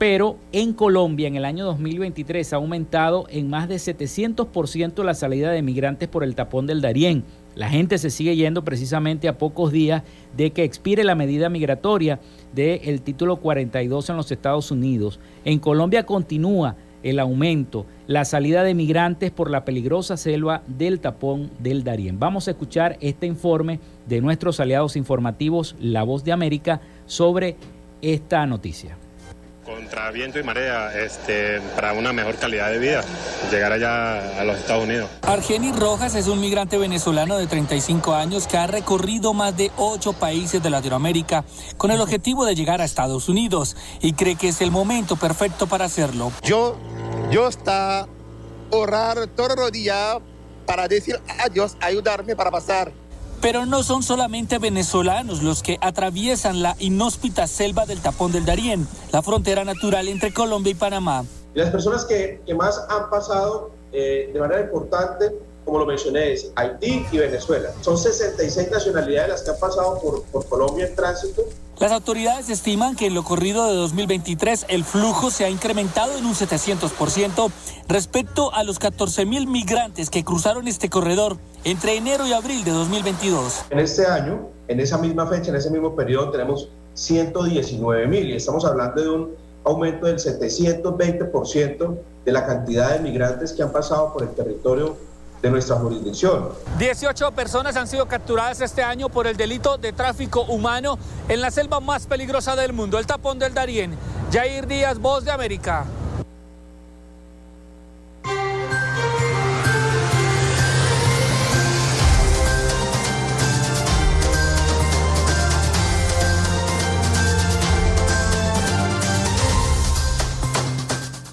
Pero 0.00 0.38
en 0.52 0.72
Colombia 0.72 1.28
en 1.28 1.36
el 1.36 1.44
año 1.44 1.66
2023 1.66 2.54
ha 2.54 2.56
aumentado 2.56 3.26
en 3.28 3.50
más 3.50 3.68
de 3.68 3.74
700% 3.74 5.04
la 5.04 5.12
salida 5.12 5.50
de 5.50 5.60
migrantes 5.60 6.08
por 6.08 6.24
el 6.24 6.34
tapón 6.34 6.66
del 6.66 6.80
Darién. 6.80 7.22
La 7.54 7.68
gente 7.68 7.98
se 7.98 8.08
sigue 8.08 8.34
yendo 8.34 8.64
precisamente 8.64 9.28
a 9.28 9.36
pocos 9.36 9.72
días 9.72 10.02
de 10.34 10.52
que 10.52 10.64
expire 10.64 11.04
la 11.04 11.14
medida 11.14 11.50
migratoria 11.50 12.18
del 12.54 13.02
título 13.02 13.36
42 13.36 14.08
en 14.08 14.16
los 14.16 14.32
Estados 14.32 14.70
Unidos. 14.70 15.20
En 15.44 15.58
Colombia 15.58 16.06
continúa 16.06 16.76
el 17.02 17.18
aumento, 17.18 17.84
la 18.06 18.24
salida 18.24 18.62
de 18.62 18.72
migrantes 18.72 19.30
por 19.30 19.50
la 19.50 19.66
peligrosa 19.66 20.16
selva 20.16 20.62
del 20.66 21.00
tapón 21.00 21.50
del 21.58 21.84
Darién. 21.84 22.18
Vamos 22.18 22.48
a 22.48 22.52
escuchar 22.52 22.96
este 23.02 23.26
informe 23.26 23.80
de 24.08 24.22
nuestros 24.22 24.60
aliados 24.60 24.96
informativos 24.96 25.76
La 25.78 26.04
Voz 26.04 26.24
de 26.24 26.32
América 26.32 26.80
sobre 27.04 27.56
esta 28.00 28.46
noticia. 28.46 28.96
Contra 29.64 30.10
viento 30.10 30.38
y 30.38 30.42
marea 30.42 30.92
este, 30.98 31.60
para 31.74 31.92
una 31.92 32.12
mejor 32.12 32.36
calidad 32.36 32.70
de 32.70 32.78
vida, 32.78 33.04
llegar 33.50 33.72
allá 33.72 34.40
a 34.40 34.44
los 34.44 34.58
Estados 34.58 34.84
Unidos. 34.84 35.08
Argenis 35.22 35.76
Rojas 35.76 36.14
es 36.14 36.26
un 36.28 36.40
migrante 36.40 36.78
venezolano 36.78 37.36
de 37.36 37.46
35 37.46 38.14
años 38.14 38.46
que 38.46 38.56
ha 38.56 38.66
recorrido 38.66 39.34
más 39.34 39.56
de 39.56 39.70
ocho 39.76 40.12
países 40.12 40.62
de 40.62 40.70
Latinoamérica 40.70 41.44
con 41.76 41.90
el 41.90 42.00
objetivo 42.00 42.44
de 42.44 42.54
llegar 42.54 42.80
a 42.80 42.84
Estados 42.84 43.28
Unidos 43.28 43.76
y 44.00 44.14
cree 44.14 44.36
que 44.36 44.48
es 44.48 44.60
el 44.60 44.70
momento 44.70 45.16
perfecto 45.16 45.66
para 45.66 45.84
hacerlo. 45.84 46.32
Yo, 46.42 46.76
yo 47.30 47.48
está 47.48 48.08
orar 48.70 49.26
todos 49.28 49.56
los 49.56 49.72
días 49.72 50.18
para 50.66 50.86
decir 50.88 51.20
adiós, 51.40 51.76
ayudarme 51.80 52.36
para 52.36 52.50
pasar 52.50 52.92
pero 53.40 53.66
no 53.66 53.82
son 53.82 54.02
solamente 54.02 54.58
venezolanos 54.58 55.42
los 55.42 55.62
que 55.62 55.78
atraviesan 55.80 56.62
la 56.62 56.76
inhóspita 56.78 57.46
selva 57.46 57.86
del 57.86 58.00
Tapón 58.00 58.32
del 58.32 58.44
Darién, 58.44 58.86
la 59.12 59.22
frontera 59.22 59.64
natural 59.64 60.08
entre 60.08 60.32
Colombia 60.32 60.72
y 60.72 60.74
Panamá. 60.74 61.24
Las 61.54 61.70
personas 61.70 62.04
que, 62.04 62.40
más 62.56 62.84
han 62.88 63.10
pasado 63.10 63.70
eh, 63.92 64.30
de 64.32 64.40
manera 64.40 64.60
importante, 64.60 65.32
como 65.64 65.78
lo 65.78 65.86
mencioné, 65.86 66.32
es 66.32 66.50
Haití 66.56 67.06
y 67.10 67.18
Venezuela. 67.18 67.70
Son 67.80 67.96
66 67.96 68.70
nacionalidades 68.70 69.30
las 69.30 69.42
que 69.42 69.50
han 69.50 69.58
pasado 69.58 69.98
por, 70.00 70.22
por 70.24 70.46
Colombia 70.46 70.86
en 70.86 70.94
tránsito 70.96 71.44
las 71.80 71.92
autoridades 71.92 72.50
estiman 72.50 72.94
que 72.94 73.06
en 73.06 73.14
lo 73.14 73.24
corrido 73.24 73.66
de 73.66 73.74
2023 73.74 74.66
el 74.68 74.84
flujo 74.84 75.30
se 75.30 75.46
ha 75.46 75.48
incrementado 75.48 76.18
en 76.18 76.26
un 76.26 76.34
700% 76.34 77.50
respecto 77.88 78.52
a 78.52 78.64
los 78.64 78.78
14 78.78 79.24
mil 79.24 79.46
migrantes 79.46 80.10
que 80.10 80.22
cruzaron 80.22 80.68
este 80.68 80.90
corredor 80.90 81.38
entre 81.64 81.96
enero 81.96 82.26
y 82.26 82.34
abril 82.34 82.64
de 82.64 82.72
2022. 82.72 83.62
En 83.70 83.78
este 83.78 84.06
año, 84.06 84.50
en 84.68 84.78
esa 84.78 84.98
misma 84.98 85.26
fecha, 85.26 85.48
en 85.48 85.56
ese 85.56 85.70
mismo 85.70 85.96
periodo, 85.96 86.30
tenemos 86.30 86.68
119 86.92 88.06
mil 88.08 88.28
y 88.28 88.34
estamos 88.34 88.66
hablando 88.66 89.00
de 89.00 89.08
un 89.08 89.30
aumento 89.64 90.04
del 90.04 90.18
720% 90.18 91.98
de 92.26 92.32
la 92.32 92.46
cantidad 92.46 92.92
de 92.92 93.00
migrantes 93.00 93.54
que 93.54 93.62
han 93.62 93.72
pasado 93.72 94.12
por 94.12 94.24
el 94.24 94.28
territorio 94.34 94.98
de 95.42 95.50
nuestra 95.50 95.76
jurisdicción. 95.76 96.50
18 96.78 97.32
personas 97.32 97.76
han 97.76 97.86
sido 97.86 98.06
capturadas 98.06 98.60
este 98.60 98.82
año 98.82 99.08
por 99.08 99.26
el 99.26 99.36
delito 99.36 99.78
de 99.78 99.92
tráfico 99.92 100.42
humano 100.42 100.98
en 101.28 101.40
la 101.40 101.50
selva 101.50 101.80
más 101.80 102.06
peligrosa 102.06 102.56
del 102.56 102.72
mundo, 102.72 102.98
el 102.98 103.06
tapón 103.06 103.38
del 103.38 103.54
Darién. 103.54 103.96
Jair 104.32 104.66
Díaz, 104.66 104.98
Voz 104.98 105.24
de 105.24 105.30
América. 105.30 105.86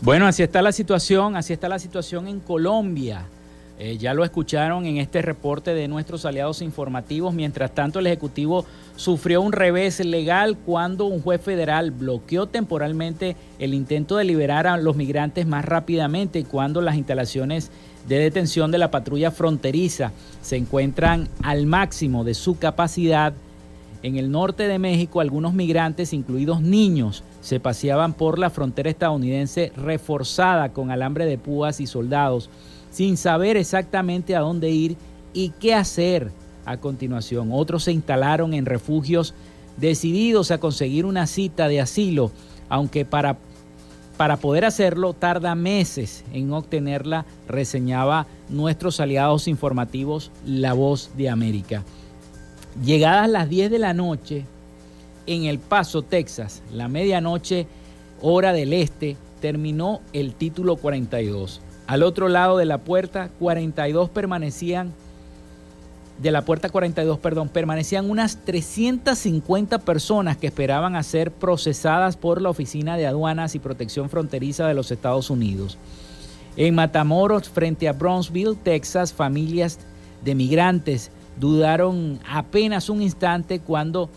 Bueno, 0.07 0.25
así 0.25 0.41
está 0.41 0.61
la 0.61 0.71
situación, 0.71 1.35
así 1.35 1.51
está 1.51 1.67
la 1.67 1.79
situación 1.79 2.29
en 2.29 2.39
Colombia. 2.39 3.25
Eh, 3.79 3.97
ya 3.99 4.15
lo 4.15 4.23
escucharon 4.23 4.87
en 4.87 4.97
este 4.97 5.21
reporte 5.21 5.75
de 5.75 5.87
nuestros 5.87 6.25
aliados 6.25 6.63
informativos. 6.63 7.33
Mientras 7.33 7.75
tanto, 7.75 7.99
el 7.99 8.07
Ejecutivo 8.07 8.65
sufrió 8.95 9.39
un 9.41 9.51
revés 9.51 10.03
legal 10.03 10.57
cuando 10.57 11.05
un 11.05 11.21
juez 11.21 11.39
federal 11.41 11.91
bloqueó 11.91 12.47
temporalmente 12.47 13.35
el 13.59 13.75
intento 13.75 14.17
de 14.17 14.23
liberar 14.23 14.65
a 14.65 14.77
los 14.77 14.95
migrantes 14.95 15.45
más 15.45 15.63
rápidamente 15.63 16.43
cuando 16.43 16.81
las 16.81 16.95
instalaciones 16.95 17.69
de 18.07 18.17
detención 18.17 18.71
de 18.71 18.79
la 18.79 18.89
patrulla 18.89 19.29
fronteriza 19.29 20.11
se 20.41 20.55
encuentran 20.55 21.29
al 21.43 21.67
máximo 21.67 22.23
de 22.23 22.33
su 22.33 22.57
capacidad. 22.57 23.33
En 24.01 24.15
el 24.15 24.31
norte 24.31 24.67
de 24.67 24.79
México, 24.79 25.21
algunos 25.21 25.53
migrantes, 25.53 26.13
incluidos 26.13 26.61
niños, 26.61 27.23
se 27.41 27.59
paseaban 27.59 28.13
por 28.13 28.39
la 28.39 28.49
frontera 28.49 28.89
estadounidense 28.89 29.71
reforzada 29.75 30.69
con 30.69 30.89
alambre 30.89 31.25
de 31.25 31.37
púas 31.37 31.79
y 31.79 31.87
soldados 31.87 32.49
sin 32.97 33.15
saber 33.15 33.57
exactamente 33.57 34.35
a 34.35 34.39
dónde 34.39 34.71
ir 34.71 34.97
y 35.31 35.49
qué 35.49 35.75
hacer 35.75 36.31
a 36.65 36.77
continuación. 36.77 37.49
Otros 37.51 37.83
se 37.83 37.91
instalaron 37.91 38.55
en 38.55 38.65
refugios 38.65 39.35
decididos 39.77 40.49
a 40.49 40.57
conseguir 40.57 41.05
una 41.05 41.27
cita 41.27 41.67
de 41.67 41.79
asilo, 41.79 42.31
aunque 42.69 43.05
para, 43.05 43.37
para 44.17 44.37
poder 44.37 44.65
hacerlo 44.65 45.13
tarda 45.13 45.53
meses 45.53 46.23
en 46.33 46.51
obtenerla, 46.51 47.27
reseñaba 47.47 48.25
nuestros 48.49 48.99
aliados 48.99 49.47
informativos 49.47 50.31
La 50.43 50.73
Voz 50.73 51.11
de 51.15 51.29
América. 51.29 51.83
Llegadas 52.83 53.29
las 53.29 53.47
10 53.47 53.69
de 53.69 53.77
la 53.77 53.93
noche, 53.93 54.45
en 55.27 55.43
El 55.43 55.59
Paso, 55.59 56.01
Texas, 56.01 56.63
la 56.73 56.87
medianoche, 56.87 57.67
hora 58.23 58.53
del 58.53 58.73
este, 58.73 59.17
terminó 59.39 60.01
el 60.13 60.33
título 60.33 60.77
42. 60.77 61.61
Al 61.87 62.03
otro 62.03 62.27
lado 62.27 62.57
de 62.57 62.65
la 62.65 62.79
puerta, 62.79 63.29
42 63.39 64.09
permanecían, 64.09 64.93
de 66.21 66.31
la 66.31 66.41
puerta 66.43 66.69
42, 66.69 67.19
perdón, 67.19 67.47
permanecían 67.47 68.09
unas 68.09 68.43
350 68.43 69.79
personas 69.79 70.35
que 70.35 70.47
esperaban 70.47 70.95
a 70.95 71.03
ser 71.03 71.31
procesadas 71.31 72.17
por 72.17 72.41
la 72.41 72.49
Oficina 72.49 72.97
de 72.97 73.07
Aduanas 73.07 73.55
y 73.55 73.59
Protección 73.59 74.09
Fronteriza 74.09 74.67
de 74.67 74.73
los 74.73 74.91
Estados 74.91 75.29
Unidos. 75.29 75.77
En 76.57 76.75
Matamoros, 76.75 77.49
frente 77.49 77.87
a 77.87 77.93
Brownsville, 77.93 78.55
Texas, 78.55 79.13
familias 79.13 79.79
de 80.25 80.35
migrantes 80.35 81.11
dudaron 81.39 82.19
apenas 82.27 82.89
un 82.89 83.01
instante 83.01 83.59
cuando 83.59 84.09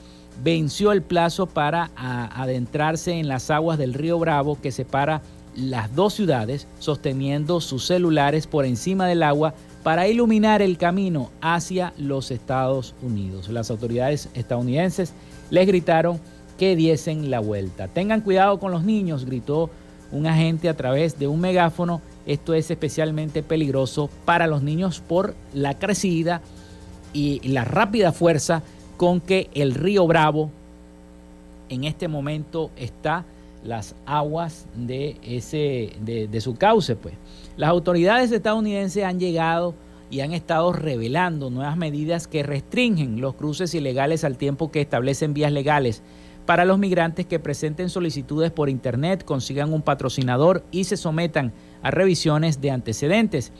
venció 0.43 0.93
el 0.93 1.03
plazo 1.03 1.47
para 1.47 1.91
adentrarse 1.95 3.13
en 3.13 3.29
las 3.29 3.51
aguas 3.51 3.79
del 3.79 3.95
río 3.95 4.19
Bravo 4.19 4.59
que 4.61 4.73
separa 4.73 5.21
las 5.61 5.95
dos 5.95 6.15
ciudades 6.15 6.67
sosteniendo 6.79 7.61
sus 7.61 7.87
celulares 7.87 8.47
por 8.47 8.65
encima 8.65 9.07
del 9.07 9.23
agua 9.23 9.55
para 9.83 10.09
iluminar 10.09 10.63
el 10.63 10.79
camino 10.79 11.31
hacia 11.41 11.93
los 11.97 12.31
Estados 12.31 12.95
Unidos. 13.03 13.49
Las 13.49 13.71
autoridades 13.71 14.29
estadounidenses 14.35 15.13
les 15.51 15.67
gritaron 15.67 16.21
que 16.59 16.77
diesen 16.77 17.31
la 17.31 17.41
vuelta. 17.41 17.89
Tengan 17.89 18.21
cuidado 18.21 18.59
con 18.59 18.73
los 18.73 18.85
niños, 18.85 19.25
gritó 19.25 19.71
un 20.13 20.27
agente 20.27 20.69
a 20.69 20.77
través 20.77 21.19
de 21.19 21.27
un 21.27 21.41
megáfono. 21.41 22.03
Esto 22.27 22.53
es 22.55 22.71
especialmente 22.71 23.43
peligroso 23.43 24.11
para 24.25 24.47
los 24.47 24.63
niños 24.63 25.01
por 25.01 25.35
la 25.55 25.79
crecida 25.79 26.43
y 27.13 27.41
la 27.49 27.65
rápida 27.65 28.13
fuerza 28.13 28.63
con 28.97 29.21
que 29.21 29.49
el 29.55 29.75
río 29.75 30.07
Bravo 30.07 30.51
en 31.71 31.85
este 31.85 32.09
momento 32.09 32.71
está 32.77 33.25
las 33.65 33.95
aguas 34.07 34.67
de, 34.75 35.17
ese, 35.23 35.93
de, 36.01 36.41
su 36.41 36.55
cauce. 36.55 36.97
Pues. 36.97 37.15
Las 37.57 37.71
autoridades 37.71 38.33
estadounidenses 38.33 39.05
han 39.05 39.21
llegado 39.21 39.75
y 40.11 40.21
han 40.21 40.33
estado 40.33 40.73
revelando 40.73 41.51
nuevas 41.51 41.77
medidas 41.77 42.27
que 42.27 42.43
restringen 42.43 43.21
los 43.21 43.35
cruces 43.35 43.75
ilegales 43.75 44.25
al 44.25 44.37
tiempo 44.37 44.71
que 44.71 44.81
establecen 44.81 45.35
vías 45.35 45.53
legales 45.53 46.03
para 46.51 46.65
los 46.65 46.81
migrantes 46.81 47.27
que 47.27 47.39
presenten 47.39 47.91
solicitudes 47.91 48.51
por 48.51 48.69
Internet, 48.69 49.25
consigan 49.25 49.73
un 49.73 49.83
patrocinador 49.83 50.65
y 50.73 50.83
se 50.83 50.97
sometan 50.97 51.53
a 51.81 51.93
revisiones 51.93 52.61
de 52.61 52.73
antecedentes. 52.73 53.53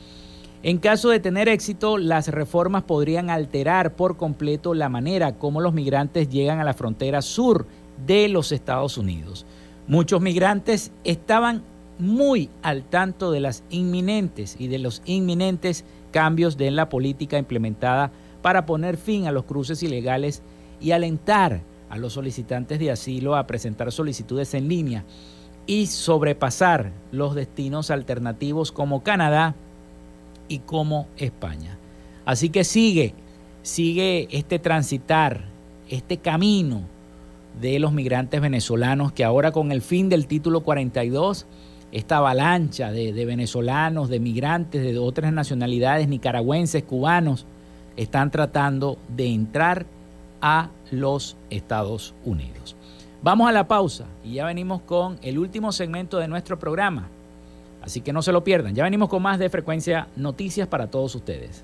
En 0.61 0.77
caso 0.77 1.09
de 1.09 1.21
tener 1.21 1.47
éxito, 1.47 1.97
las 1.97 2.27
reformas 2.27 2.83
podrían 2.83 3.29
alterar 3.29 3.95
por 3.95 4.17
completo 4.17 4.73
la 4.73 4.89
manera 4.89 5.37
como 5.37 5.61
los 5.61 5.73
migrantes 5.73 6.27
llegan 6.27 6.59
a 6.59 6.65
la 6.65 6.73
frontera 6.73 7.21
sur 7.21 7.65
de 8.05 8.27
los 8.27 8.51
Estados 8.51 8.97
Unidos. 8.97 9.45
Muchos 9.87 10.21
migrantes 10.21 10.91
estaban 11.03 11.63
muy 11.99 12.49
al 12.61 12.83
tanto 12.83 13.31
de 13.31 13.39
las 13.39 13.63
inminentes 13.69 14.55
y 14.59 14.67
de 14.67 14.79
los 14.79 15.01
inminentes 15.05 15.85
cambios 16.11 16.57
de 16.57 16.71
la 16.71 16.89
política 16.89 17.37
implementada 17.37 18.11
para 18.41 18.65
poner 18.65 18.97
fin 18.97 19.27
a 19.27 19.31
los 19.31 19.45
cruces 19.45 19.83
ilegales 19.83 20.41
y 20.79 20.91
alentar 20.91 21.61
a 21.89 21.97
los 21.97 22.13
solicitantes 22.13 22.79
de 22.79 22.91
asilo 22.91 23.35
a 23.35 23.45
presentar 23.45 23.91
solicitudes 23.91 24.53
en 24.53 24.67
línea 24.67 25.03
y 25.67 25.87
sobrepasar 25.87 26.91
los 27.11 27.35
destinos 27.35 27.91
alternativos 27.91 28.71
como 28.71 29.03
Canadá 29.03 29.55
y 30.47 30.59
como 30.59 31.07
España. 31.17 31.77
Así 32.25 32.49
que 32.49 32.63
sigue, 32.63 33.13
sigue 33.61 34.27
este 34.31 34.57
transitar, 34.57 35.45
este 35.89 36.17
camino 36.17 36.81
de 37.59 37.79
los 37.79 37.91
migrantes 37.93 38.41
venezolanos 38.41 39.11
que 39.11 39.23
ahora 39.23 39.51
con 39.51 39.71
el 39.71 39.81
fin 39.81 40.09
del 40.09 40.27
título 40.27 40.61
42, 40.61 41.45
esta 41.91 42.17
avalancha 42.17 42.91
de, 42.91 43.25
venezolanos, 43.25 44.09
de 44.09 44.19
migrantes 44.19 44.81
de 44.81 44.97
otras 44.97 45.33
nacionalidades, 45.33 46.07
nicaragüenses, 46.07 46.83
cubanos, 46.83 47.45
están 47.97 48.31
tratando 48.31 48.97
de 49.09 49.27
entrar 49.27 49.85
a 50.41 50.69
los 50.89 51.35
Estados 51.49 52.13
Unidos. 52.23 52.75
Vamos 53.21 53.47
a 53.49 53.51
la 53.51 53.67
pausa 53.67 54.05
y 54.23 54.35
ya 54.35 54.45
venimos 54.45 54.81
con 54.81 55.19
el 55.21 55.37
último 55.37 55.71
segmento 55.71 56.17
de 56.17 56.27
nuestro 56.27 56.57
programa. 56.57 57.09
Así 57.81 58.01
que 58.01 58.13
no 58.13 58.21
se 58.21 58.31
lo 58.31 58.43
pierdan. 58.43 58.73
Ya 58.73 58.83
venimos 58.83 59.09
con 59.09 59.21
más 59.21 59.39
de 59.39 59.49
frecuencia 59.49 60.07
noticias 60.15 60.67
para 60.67 60.87
todos 60.87 61.13
ustedes. 61.15 61.63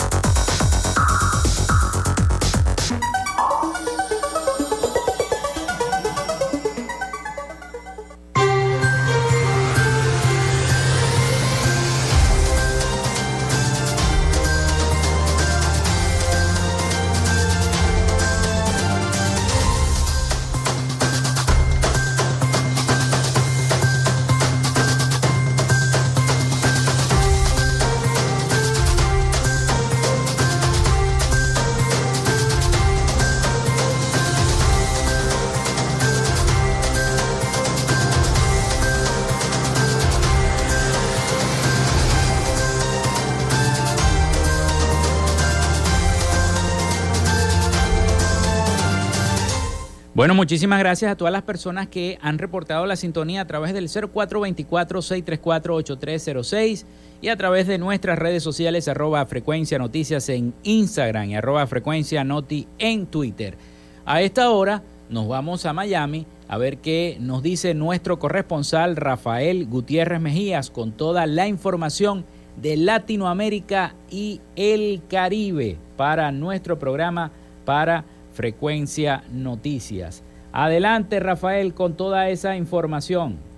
Bueno, 50.21 50.35
muchísimas 50.35 50.77
gracias 50.77 51.11
a 51.11 51.15
todas 51.15 51.31
las 51.31 51.41
personas 51.41 51.87
que 51.87 52.19
han 52.21 52.37
reportado 52.37 52.85
la 52.85 52.95
sintonía 52.95 53.41
a 53.41 53.47
través 53.47 53.73
del 53.73 53.87
0424-634-8306 53.87 56.85
y 57.23 57.29
a 57.29 57.37
través 57.37 57.65
de 57.65 57.79
nuestras 57.79 58.19
redes 58.19 58.43
sociales 58.43 58.87
arroba 58.87 59.25
frecuencia 59.25 59.79
noticias 59.79 60.29
en 60.29 60.53
Instagram 60.61 61.31
y 61.31 61.35
arroba 61.35 61.65
frecuencia 61.65 62.23
noti 62.23 62.67
en 62.77 63.07
Twitter. 63.07 63.57
A 64.05 64.21
esta 64.21 64.51
hora 64.51 64.83
nos 65.09 65.27
vamos 65.27 65.65
a 65.65 65.73
Miami 65.73 66.27
a 66.47 66.59
ver 66.59 66.77
qué 66.77 67.17
nos 67.19 67.41
dice 67.41 67.73
nuestro 67.73 68.19
corresponsal 68.19 68.97
Rafael 68.97 69.65
Gutiérrez 69.65 70.21
Mejías 70.21 70.69
con 70.69 70.91
toda 70.91 71.25
la 71.25 71.47
información 71.47 72.25
de 72.57 72.77
Latinoamérica 72.77 73.95
y 74.11 74.39
el 74.55 75.01
Caribe 75.09 75.79
para 75.97 76.31
nuestro 76.31 76.77
programa 76.77 77.31
para 77.65 78.05
Frecuencia 78.33 79.23
Noticias. 79.31 80.23
Adelante, 80.51 81.19
Rafael, 81.19 81.73
con 81.73 81.95
toda 81.95 82.29
esa 82.29 82.55
información. 82.55 83.50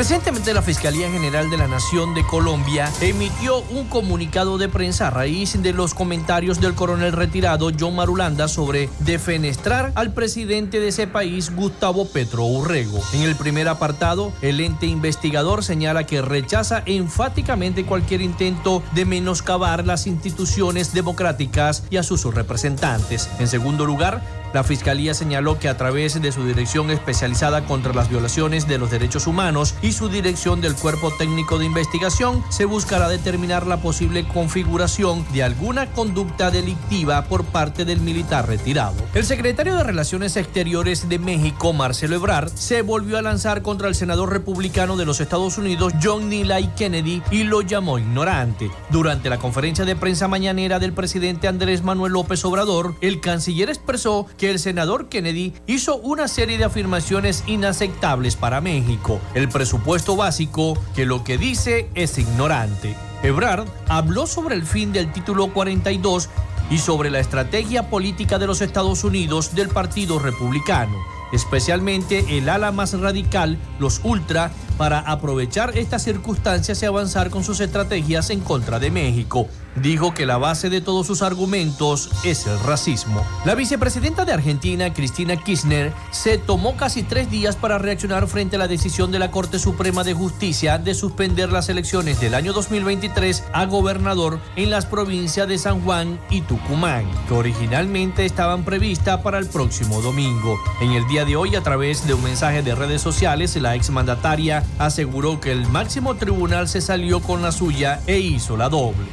Recientemente 0.00 0.54
la 0.54 0.62
Fiscalía 0.62 1.10
General 1.10 1.50
de 1.50 1.58
la 1.58 1.68
Nación 1.68 2.14
de 2.14 2.24
Colombia 2.24 2.90
emitió 3.02 3.58
un 3.64 3.86
comunicado 3.86 4.56
de 4.56 4.70
prensa 4.70 5.08
a 5.08 5.10
raíz 5.10 5.62
de 5.62 5.74
los 5.74 5.92
comentarios 5.92 6.58
del 6.58 6.74
coronel 6.74 7.12
retirado 7.12 7.70
John 7.78 7.96
Marulanda 7.96 8.48
sobre 8.48 8.88
defenestrar 9.00 9.92
al 9.96 10.14
presidente 10.14 10.80
de 10.80 10.88
ese 10.88 11.06
país, 11.06 11.54
Gustavo 11.54 12.08
Petro 12.08 12.46
Urrego. 12.46 12.98
En 13.12 13.20
el 13.20 13.36
primer 13.36 13.68
apartado, 13.68 14.32
el 14.40 14.60
ente 14.60 14.86
investigador 14.86 15.62
señala 15.62 16.04
que 16.04 16.22
rechaza 16.22 16.82
enfáticamente 16.86 17.84
cualquier 17.84 18.22
intento 18.22 18.82
de 18.94 19.04
menoscabar 19.04 19.86
las 19.86 20.06
instituciones 20.06 20.94
democráticas 20.94 21.84
y 21.90 21.98
a 21.98 22.02
sus 22.02 22.24
representantes. 22.24 23.28
En 23.38 23.48
segundo 23.48 23.84
lugar, 23.84 24.22
la 24.52 24.64
Fiscalía 24.64 25.14
señaló 25.14 25.58
que 25.58 25.68
a 25.68 25.76
través 25.76 26.20
de 26.20 26.32
su 26.32 26.44
Dirección 26.44 26.90
Especializada 26.90 27.64
contra 27.64 27.92
las 27.92 28.08
Violaciones 28.08 28.66
de 28.66 28.78
los 28.78 28.90
Derechos 28.90 29.26
Humanos 29.26 29.74
y 29.82 29.92
su 29.92 30.08
Dirección 30.08 30.60
del 30.60 30.74
Cuerpo 30.74 31.12
Técnico 31.12 31.58
de 31.58 31.66
Investigación 31.66 32.42
se 32.48 32.64
buscará 32.64 33.08
determinar 33.08 33.66
la 33.66 33.78
posible 33.78 34.26
configuración 34.26 35.24
de 35.32 35.42
alguna 35.42 35.86
conducta 35.92 36.50
delictiva 36.50 37.24
por 37.24 37.44
parte 37.44 37.84
del 37.84 38.00
militar 38.00 38.48
retirado. 38.48 38.94
El 39.14 39.24
secretario 39.24 39.76
de 39.76 39.84
Relaciones 39.84 40.36
Exteriores 40.36 41.08
de 41.08 41.18
México, 41.18 41.72
Marcelo 41.72 42.16
Ebrard, 42.16 42.50
se 42.54 42.82
volvió 42.82 43.18
a 43.18 43.22
lanzar 43.22 43.62
contra 43.62 43.88
el 43.88 43.94
senador 43.94 44.32
republicano 44.32 44.96
de 44.96 45.06
los 45.06 45.20
Estados 45.20 45.58
Unidos, 45.58 45.92
John 46.02 46.28
Neely 46.28 46.70
Kennedy, 46.76 47.22
y 47.30 47.44
lo 47.44 47.62
llamó 47.62 47.98
ignorante. 47.98 48.70
Durante 48.90 49.30
la 49.30 49.38
conferencia 49.38 49.84
de 49.84 49.96
prensa 49.96 50.28
mañanera 50.28 50.78
del 50.78 50.92
presidente 50.92 51.48
Andrés 51.48 51.82
Manuel 51.82 52.12
López 52.12 52.44
Obrador, 52.44 52.94
el 53.00 53.20
canciller 53.20 53.68
expresó 53.68 54.26
que 54.40 54.50
el 54.50 54.58
senador 54.58 55.10
Kennedy 55.10 55.52
hizo 55.66 55.96
una 55.98 56.26
serie 56.26 56.56
de 56.56 56.64
afirmaciones 56.64 57.44
inaceptables 57.46 58.36
para 58.36 58.62
México. 58.62 59.20
El 59.34 59.50
presupuesto 59.50 60.16
básico, 60.16 60.82
que 60.94 61.04
lo 61.04 61.24
que 61.24 61.36
dice 61.36 61.90
es 61.94 62.16
ignorante. 62.16 62.96
Ebrard 63.22 63.68
habló 63.86 64.26
sobre 64.26 64.54
el 64.54 64.64
fin 64.64 64.94
del 64.94 65.12
título 65.12 65.52
42 65.52 66.30
y 66.70 66.78
sobre 66.78 67.10
la 67.10 67.20
estrategia 67.20 67.90
política 67.90 68.38
de 68.38 68.46
los 68.46 68.62
Estados 68.62 69.04
Unidos 69.04 69.54
del 69.54 69.68
Partido 69.68 70.18
Republicano, 70.18 70.96
especialmente 71.32 72.38
el 72.38 72.48
ala 72.48 72.72
más 72.72 72.98
radical, 72.98 73.58
los 73.78 74.00
ultra, 74.04 74.52
para 74.78 75.00
aprovechar 75.00 75.76
estas 75.76 76.04
circunstancias 76.04 76.82
y 76.82 76.86
avanzar 76.86 77.28
con 77.28 77.44
sus 77.44 77.60
estrategias 77.60 78.30
en 78.30 78.40
contra 78.40 78.78
de 78.78 78.90
México. 78.90 79.48
Dijo 79.76 80.14
que 80.14 80.26
la 80.26 80.36
base 80.36 80.68
de 80.68 80.80
todos 80.80 81.06
sus 81.06 81.22
argumentos 81.22 82.10
es 82.24 82.46
el 82.46 82.58
racismo. 82.60 83.24
La 83.44 83.54
vicepresidenta 83.54 84.24
de 84.24 84.32
Argentina, 84.32 84.92
Cristina 84.92 85.36
Kirchner, 85.36 85.92
se 86.10 86.38
tomó 86.38 86.76
casi 86.76 87.02
tres 87.02 87.30
días 87.30 87.56
para 87.56 87.78
reaccionar 87.78 88.26
frente 88.26 88.56
a 88.56 88.58
la 88.58 88.68
decisión 88.68 89.12
de 89.12 89.18
la 89.18 89.30
Corte 89.30 89.58
Suprema 89.58 90.02
de 90.02 90.14
Justicia 90.14 90.78
de 90.78 90.94
suspender 90.94 91.52
las 91.52 91.68
elecciones 91.68 92.20
del 92.20 92.34
año 92.34 92.52
2023 92.52 93.44
a 93.52 93.66
gobernador 93.66 94.40
en 94.56 94.70
las 94.70 94.86
provincias 94.86 95.46
de 95.46 95.58
San 95.58 95.80
Juan 95.82 96.18
y 96.30 96.40
Tucumán, 96.42 97.04
que 97.28 97.34
originalmente 97.34 98.26
estaban 98.26 98.64
previstas 98.64 99.20
para 99.20 99.38
el 99.38 99.46
próximo 99.46 100.02
domingo. 100.02 100.58
En 100.80 100.92
el 100.92 101.06
día 101.06 101.24
de 101.24 101.36
hoy, 101.36 101.54
a 101.54 101.62
través 101.62 102.06
de 102.06 102.14
un 102.14 102.24
mensaje 102.24 102.62
de 102.62 102.74
redes 102.74 103.02
sociales, 103.02 103.54
la 103.56 103.76
exmandataria 103.76 104.64
aseguró 104.78 105.40
que 105.40 105.52
el 105.52 105.66
máximo 105.68 106.16
tribunal 106.16 106.68
se 106.68 106.80
salió 106.80 107.20
con 107.20 107.42
la 107.42 107.52
suya 107.52 108.00
e 108.06 108.18
hizo 108.18 108.56
la 108.56 108.68
doble. 108.68 109.06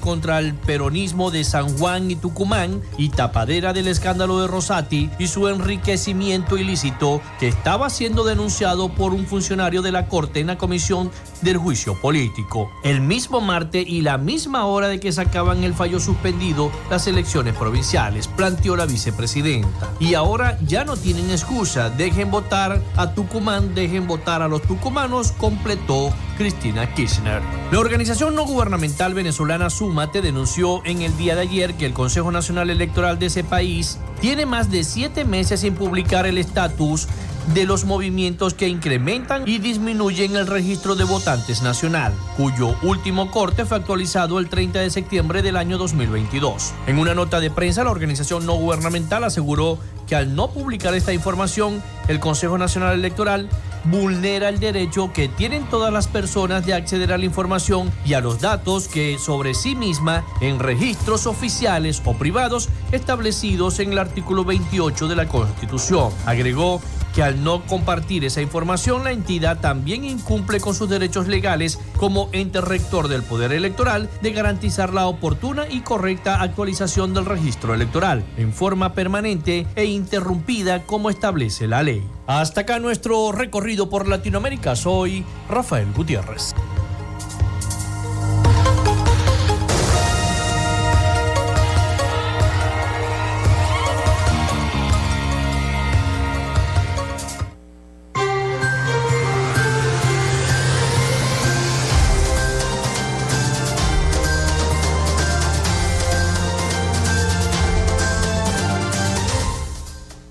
Contra 0.00 0.38
el 0.38 0.54
peronismo 0.54 1.32
de 1.32 1.42
San 1.42 1.76
Juan 1.76 2.08
y 2.08 2.14
Tucumán 2.14 2.82
y 2.96 3.08
tapadera 3.08 3.72
del 3.72 3.88
escándalo 3.88 4.40
de 4.40 4.46
Rosati 4.46 5.10
y 5.18 5.26
su 5.26 5.48
enriquecimiento 5.48 6.56
ilícito 6.56 7.20
que 7.40 7.48
estaba 7.48 7.90
siendo 7.90 8.22
denunciado 8.22 8.88
por 8.90 9.12
un 9.12 9.26
funcionario 9.26 9.82
de 9.82 9.90
la 9.90 10.06
Corte 10.06 10.38
en 10.38 10.46
la 10.46 10.56
Comisión 10.56 11.10
del 11.46 11.56
Juicio 11.56 11.94
Político. 11.94 12.70
El 12.82 13.00
mismo 13.00 13.40
martes 13.40 13.86
y 13.88 14.02
la 14.02 14.18
misma 14.18 14.66
hora 14.66 14.88
de 14.88 15.00
que 15.00 15.12
sacaban 15.12 15.62
el 15.64 15.74
fallo 15.74 16.00
suspendido 16.00 16.70
las 16.90 17.06
elecciones 17.06 17.54
provinciales, 17.54 18.26
planteó 18.26 18.76
la 18.76 18.84
vicepresidenta. 18.84 19.92
Y 20.00 20.14
ahora 20.14 20.58
ya 20.62 20.84
no 20.84 20.96
tienen 20.96 21.30
excusa, 21.30 21.88
dejen 21.88 22.30
votar 22.30 22.82
a 22.96 23.12
Tucumán, 23.12 23.74
dejen 23.74 24.06
votar 24.06 24.42
a 24.42 24.48
los 24.48 24.60
tucumanos, 24.62 25.32
completó 25.32 26.12
Cristina 26.36 26.92
Kirchner. 26.94 27.40
La 27.70 27.78
organización 27.78 28.34
no 28.34 28.44
gubernamental 28.44 29.14
venezolana 29.14 29.70
Sumate 29.70 30.22
denunció 30.22 30.84
en 30.84 31.02
el 31.02 31.16
día 31.16 31.36
de 31.36 31.42
ayer 31.42 31.74
que 31.74 31.86
el 31.86 31.92
Consejo 31.92 32.32
Nacional 32.32 32.70
Electoral 32.70 33.18
de 33.18 33.26
ese 33.26 33.44
país 33.44 33.98
tiene 34.20 34.46
más 34.46 34.70
de 34.70 34.82
siete 34.82 35.24
meses 35.24 35.60
sin 35.60 35.74
publicar 35.74 36.26
el 36.26 36.38
estatus 36.38 37.06
de 37.54 37.64
los 37.64 37.84
movimientos 37.84 38.54
que 38.54 38.68
incrementan 38.68 39.46
y 39.46 39.58
disminuyen 39.58 40.36
el 40.36 40.46
registro 40.46 40.94
de 40.94 41.04
votantes 41.04 41.62
nacional, 41.62 42.12
cuyo 42.36 42.74
último 42.82 43.30
corte 43.30 43.64
fue 43.64 43.78
actualizado 43.78 44.38
el 44.38 44.48
30 44.48 44.80
de 44.80 44.90
septiembre 44.90 45.42
del 45.42 45.56
año 45.56 45.78
2022. 45.78 46.72
En 46.86 46.98
una 46.98 47.14
nota 47.14 47.40
de 47.40 47.50
prensa, 47.50 47.84
la 47.84 47.90
organización 47.90 48.46
no 48.46 48.54
gubernamental 48.54 49.24
aseguró 49.24 49.78
que 50.06 50.16
al 50.16 50.34
no 50.34 50.50
publicar 50.50 50.94
esta 50.94 51.12
información, 51.12 51.82
el 52.08 52.20
Consejo 52.20 52.58
Nacional 52.58 52.94
Electoral 52.94 53.48
vulnera 53.84 54.48
el 54.48 54.58
derecho 54.58 55.12
que 55.12 55.28
tienen 55.28 55.64
todas 55.68 55.92
las 55.92 56.08
personas 56.08 56.66
de 56.66 56.74
acceder 56.74 57.12
a 57.12 57.18
la 57.18 57.24
información 57.24 57.92
y 58.04 58.14
a 58.14 58.20
los 58.20 58.40
datos 58.40 58.88
que 58.88 59.18
sobre 59.18 59.54
sí 59.54 59.74
misma 59.74 60.24
en 60.40 60.58
registros 60.58 61.26
oficiales 61.26 62.02
o 62.04 62.14
privados 62.14 62.68
establecidos 62.92 63.78
en 63.78 63.92
el 63.92 63.98
artículo 63.98 64.44
28 64.44 65.08
de 65.08 65.16
la 65.16 65.28
Constitución. 65.28 66.12
Agregó 66.24 66.80
que 67.16 67.22
al 67.22 67.42
no 67.42 67.64
compartir 67.64 68.26
esa 68.26 68.42
información, 68.42 69.02
la 69.02 69.10
entidad 69.10 69.58
también 69.58 70.04
incumple 70.04 70.60
con 70.60 70.74
sus 70.74 70.90
derechos 70.90 71.28
legales 71.28 71.78
como 71.96 72.28
ente 72.32 72.60
rector 72.60 73.08
del 73.08 73.22
Poder 73.22 73.52
Electoral 73.52 74.10
de 74.20 74.32
garantizar 74.32 74.92
la 74.92 75.06
oportuna 75.06 75.66
y 75.66 75.80
correcta 75.80 76.42
actualización 76.42 77.14
del 77.14 77.24
registro 77.24 77.72
electoral 77.72 78.22
en 78.36 78.52
forma 78.52 78.92
permanente 78.92 79.66
e 79.76 79.86
interrumpida 79.86 80.82
como 80.82 81.08
establece 81.08 81.66
la 81.66 81.82
ley. 81.82 82.06
Hasta 82.26 82.62
acá 82.62 82.80
nuestro 82.80 83.32
recorrido 83.32 83.88
por 83.88 84.06
Latinoamérica. 84.06 84.76
Soy 84.76 85.24
Rafael 85.48 85.90
Gutiérrez. 85.94 86.54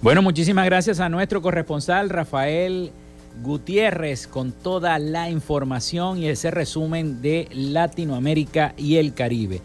Bueno, 0.06 0.22
muchísimas 0.22 0.66
gracias 0.66 1.00
a 1.00 1.10
nuestro 1.10 1.42
corresponsal 1.42 2.12
Rafael 2.12 2.92
Gutiérrez 3.42 4.28
con 4.28 4.52
toda 4.52 5.00
la 5.00 5.32
información 5.32 6.20
y 6.20 6.28
ese 6.28 6.52
resumen 6.52 7.24
de 7.24 7.48
Latinoamérica 7.52 8.76
y 8.78 8.98
el 8.98 9.16
Caribe. 9.16 9.62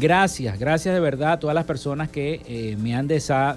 Gracias, 0.00 0.58
gracias 0.58 0.94
de 0.94 1.00
verdad 1.00 1.32
a 1.32 1.40
todas 1.40 1.54
las 1.54 1.66
personas 1.66 2.08
que 2.08 2.40
eh, 2.48 2.74
me, 2.80 2.94
han 2.94 3.06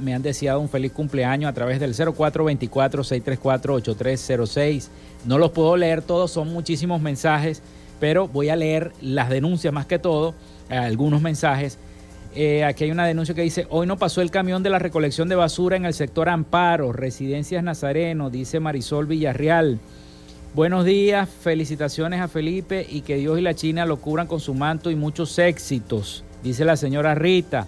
me 0.02 0.14
han 0.14 0.22
deseado 0.22 0.60
un 0.60 0.68
feliz 0.68 0.92
cumpleaños 0.92 1.50
a 1.50 1.54
través 1.54 1.80
del 1.80 1.94
0424-634-8306. 1.94 4.90
No 5.24 5.38
los 5.38 5.52
puedo 5.52 5.78
leer 5.78 6.02
todos, 6.02 6.32
son 6.32 6.52
muchísimos 6.52 7.00
mensajes, 7.00 7.62
pero 8.02 8.28
voy 8.28 8.50
a 8.50 8.58
leer 8.58 8.92
las 9.00 9.30
denuncias 9.30 9.74
más 9.74 9.86
que 9.86 10.00
todo, 10.00 10.36
algunos 10.68 11.22
mensajes 11.22 11.78
eh, 12.36 12.66
aquí 12.66 12.84
hay 12.84 12.92
una 12.92 13.08
denuncia 13.08 13.34
que 13.34 13.44
dice, 13.44 13.66
hoy 13.70 13.88
no 13.88 13.98
pasó 13.98 14.22
el 14.22 14.30
camión 14.30 14.62
de 14.62 14.70
la 14.70 14.78
recolección 14.78 15.30
de 15.30 15.36
basura 15.36 15.78
en 15.78 15.86
el 15.86 15.94
sector 15.94 16.28
Amparo, 16.28 16.92
Residencias 16.92 17.64
Nazareno, 17.64 18.30
dice 18.30 18.60
Marisol 18.60 19.06
Villarreal. 19.06 19.80
Buenos 20.54 20.84
días, 20.84 21.30
felicitaciones 21.30 22.20
a 22.20 22.28
Felipe 22.28 22.86
y 22.90 23.02
que 23.02 23.16
Dios 23.16 23.40
y 23.40 23.42
la 23.42 23.54
China 23.54 23.86
lo 23.86 24.02
cubran 24.02 24.28
con 24.28 24.42
su 24.42 24.54
manto 24.54 24.92
y 24.92 24.96
muchos 24.98 25.40
éxitos, 25.40 26.26
dice 26.44 26.66
la 26.66 26.76
señora 26.76 27.16
Rita. 27.16 27.68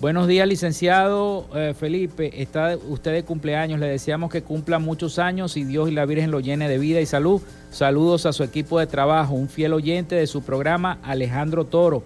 Buenos 0.00 0.26
días, 0.26 0.48
licenciado 0.48 1.46
eh, 1.54 1.72
Felipe. 1.78 2.42
Está 2.42 2.76
usted 2.88 3.12
de 3.12 3.22
cumpleaños. 3.22 3.78
Le 3.78 3.86
deseamos 3.86 4.32
que 4.32 4.42
cumpla 4.42 4.80
muchos 4.80 5.20
años 5.20 5.56
y 5.56 5.62
Dios 5.62 5.88
y 5.88 5.92
la 5.92 6.06
Virgen 6.06 6.32
lo 6.32 6.40
llene 6.40 6.68
de 6.68 6.76
vida 6.78 7.00
y 7.00 7.06
salud. 7.06 7.40
Saludos 7.70 8.26
a 8.26 8.32
su 8.32 8.42
equipo 8.42 8.80
de 8.80 8.88
trabajo. 8.88 9.34
Un 9.34 9.48
fiel 9.48 9.72
oyente 9.72 10.16
de 10.16 10.26
su 10.26 10.42
programa, 10.42 10.98
Alejandro 11.04 11.66
Toro 11.66 12.02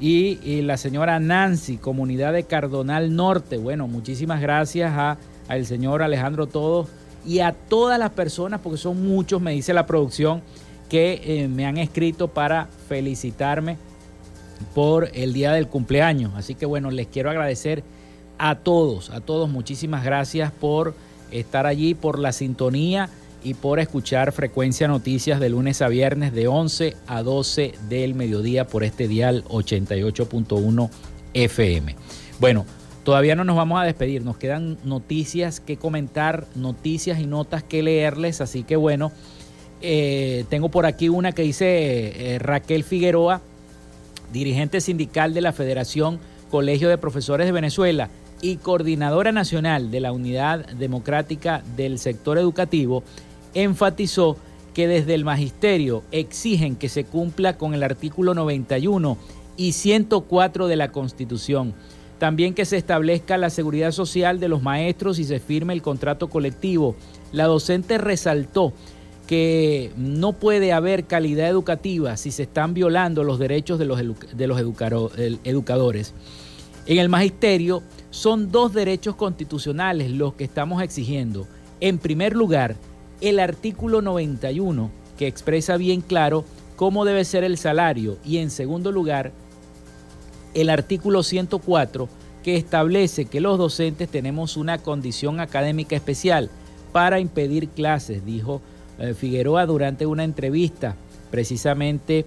y, 0.00 0.62
la 0.62 0.76
señora 0.76 1.20
Nancy, 1.20 1.76
comunidad 1.76 2.32
de 2.32 2.44
Cardonal 2.44 3.14
Norte. 3.14 3.58
Bueno, 3.58 3.86
muchísimas 3.86 4.40
gracias 4.40 4.92
a, 4.96 5.18
al 5.48 5.66
señor 5.66 6.02
Alejandro 6.02 6.46
Todos 6.46 6.88
y 7.26 7.40
a 7.40 7.52
todas 7.52 7.98
las 7.98 8.10
personas, 8.10 8.60
porque 8.60 8.78
son 8.78 9.06
muchos, 9.06 9.42
me 9.42 9.52
dice 9.52 9.74
la 9.74 9.86
producción, 9.86 10.42
que 10.88 11.20
eh, 11.24 11.48
me 11.48 11.66
han 11.66 11.76
escrito 11.76 12.28
para 12.28 12.66
felicitarme 12.88 13.76
por 14.74 15.10
el 15.12 15.32
día 15.32 15.52
del 15.52 15.68
cumpleaños. 15.68 16.32
Así 16.34 16.54
que 16.54 16.66
bueno, 16.66 16.90
les 16.90 17.06
quiero 17.06 17.30
agradecer 17.30 17.84
a 18.38 18.54
todos, 18.56 19.10
a 19.10 19.20
todos, 19.20 19.50
muchísimas 19.50 20.02
gracias 20.02 20.50
por 20.50 20.94
estar 21.30 21.66
allí, 21.66 21.94
por 21.94 22.18
la 22.18 22.32
sintonía 22.32 23.10
y 23.42 23.54
por 23.54 23.80
escuchar 23.80 24.32
Frecuencia 24.32 24.88
Noticias 24.88 25.40
de 25.40 25.48
lunes 25.48 25.82
a 25.82 25.88
viernes 25.88 26.32
de 26.32 26.48
11 26.48 26.96
a 27.06 27.22
12 27.22 27.74
del 27.88 28.14
mediodía 28.14 28.66
por 28.66 28.84
este 28.84 29.08
dial 29.08 29.44
88.1 29.44 30.90
FM. 31.34 31.96
Bueno, 32.38 32.66
todavía 33.04 33.36
no 33.36 33.44
nos 33.44 33.56
vamos 33.56 33.80
a 33.80 33.84
despedir, 33.84 34.24
nos 34.24 34.36
quedan 34.36 34.78
noticias 34.84 35.60
que 35.60 35.76
comentar, 35.76 36.46
noticias 36.54 37.18
y 37.18 37.26
notas 37.26 37.62
que 37.62 37.82
leerles, 37.82 38.40
así 38.40 38.62
que 38.62 38.76
bueno, 38.76 39.12
eh, 39.82 40.44
tengo 40.48 40.68
por 40.68 40.86
aquí 40.86 41.08
una 41.08 41.32
que 41.32 41.42
dice 41.42 42.34
eh, 42.34 42.38
Raquel 42.38 42.84
Figueroa, 42.84 43.40
dirigente 44.32 44.80
sindical 44.80 45.34
de 45.34 45.40
la 45.40 45.52
Federación 45.52 46.18
Colegio 46.50 46.88
de 46.88 46.98
Profesores 46.98 47.46
de 47.46 47.52
Venezuela 47.52 48.10
y 48.42 48.56
coordinadora 48.56 49.32
nacional 49.32 49.90
de 49.90 50.00
la 50.00 50.12
Unidad 50.12 50.66
Democrática 50.66 51.62
del 51.76 51.98
Sector 51.98 52.38
Educativo, 52.38 53.02
enfatizó 53.54 54.36
que 54.74 54.86
desde 54.86 55.14
el 55.14 55.24
magisterio 55.24 56.02
exigen 56.12 56.76
que 56.76 56.88
se 56.88 57.04
cumpla 57.04 57.56
con 57.58 57.74
el 57.74 57.82
artículo 57.82 58.34
91 58.34 59.18
y 59.56 59.72
104 59.72 60.68
de 60.68 60.76
la 60.76 60.92
Constitución. 60.92 61.74
También 62.18 62.54
que 62.54 62.64
se 62.64 62.76
establezca 62.76 63.38
la 63.38 63.50
seguridad 63.50 63.92
social 63.92 64.40
de 64.40 64.48
los 64.48 64.62
maestros 64.62 65.18
y 65.18 65.24
se 65.24 65.40
firme 65.40 65.72
el 65.72 65.82
contrato 65.82 66.28
colectivo. 66.28 66.94
La 67.32 67.46
docente 67.46 67.98
resaltó 67.98 68.72
que 69.26 69.92
no 69.96 70.32
puede 70.32 70.72
haber 70.72 71.04
calidad 71.04 71.48
educativa 71.48 72.16
si 72.16 72.30
se 72.30 72.42
están 72.42 72.74
violando 72.74 73.24
los 73.24 73.38
derechos 73.38 73.78
de 73.78 73.84
los, 73.84 74.00
de 74.00 74.46
los 74.46 74.60
educadores. 74.60 76.14
En 76.86 76.98
el 76.98 77.08
magisterio 77.08 77.82
son 78.10 78.50
dos 78.50 78.72
derechos 78.72 79.14
constitucionales 79.14 80.10
los 80.10 80.34
que 80.34 80.44
estamos 80.44 80.82
exigiendo. 80.82 81.46
En 81.80 81.98
primer 81.98 82.34
lugar, 82.34 82.76
el 83.20 83.40
artículo 83.40 84.02
91, 84.02 84.90
que 85.18 85.26
expresa 85.26 85.76
bien 85.76 86.00
claro 86.00 86.44
cómo 86.76 87.04
debe 87.04 87.24
ser 87.24 87.44
el 87.44 87.58
salario, 87.58 88.16
y 88.24 88.38
en 88.38 88.50
segundo 88.50 88.92
lugar, 88.92 89.32
el 90.54 90.70
artículo 90.70 91.22
104, 91.22 92.08
que 92.42 92.56
establece 92.56 93.26
que 93.26 93.40
los 93.40 93.58
docentes 93.58 94.08
tenemos 94.08 94.56
una 94.56 94.78
condición 94.78 95.40
académica 95.40 95.94
especial 95.94 96.50
para 96.92 97.20
impedir 97.20 97.68
clases, 97.68 98.24
dijo 98.24 98.62
eh, 98.98 99.14
Figueroa 99.14 99.66
durante 99.66 100.06
una 100.06 100.24
entrevista 100.24 100.96
precisamente 101.30 102.24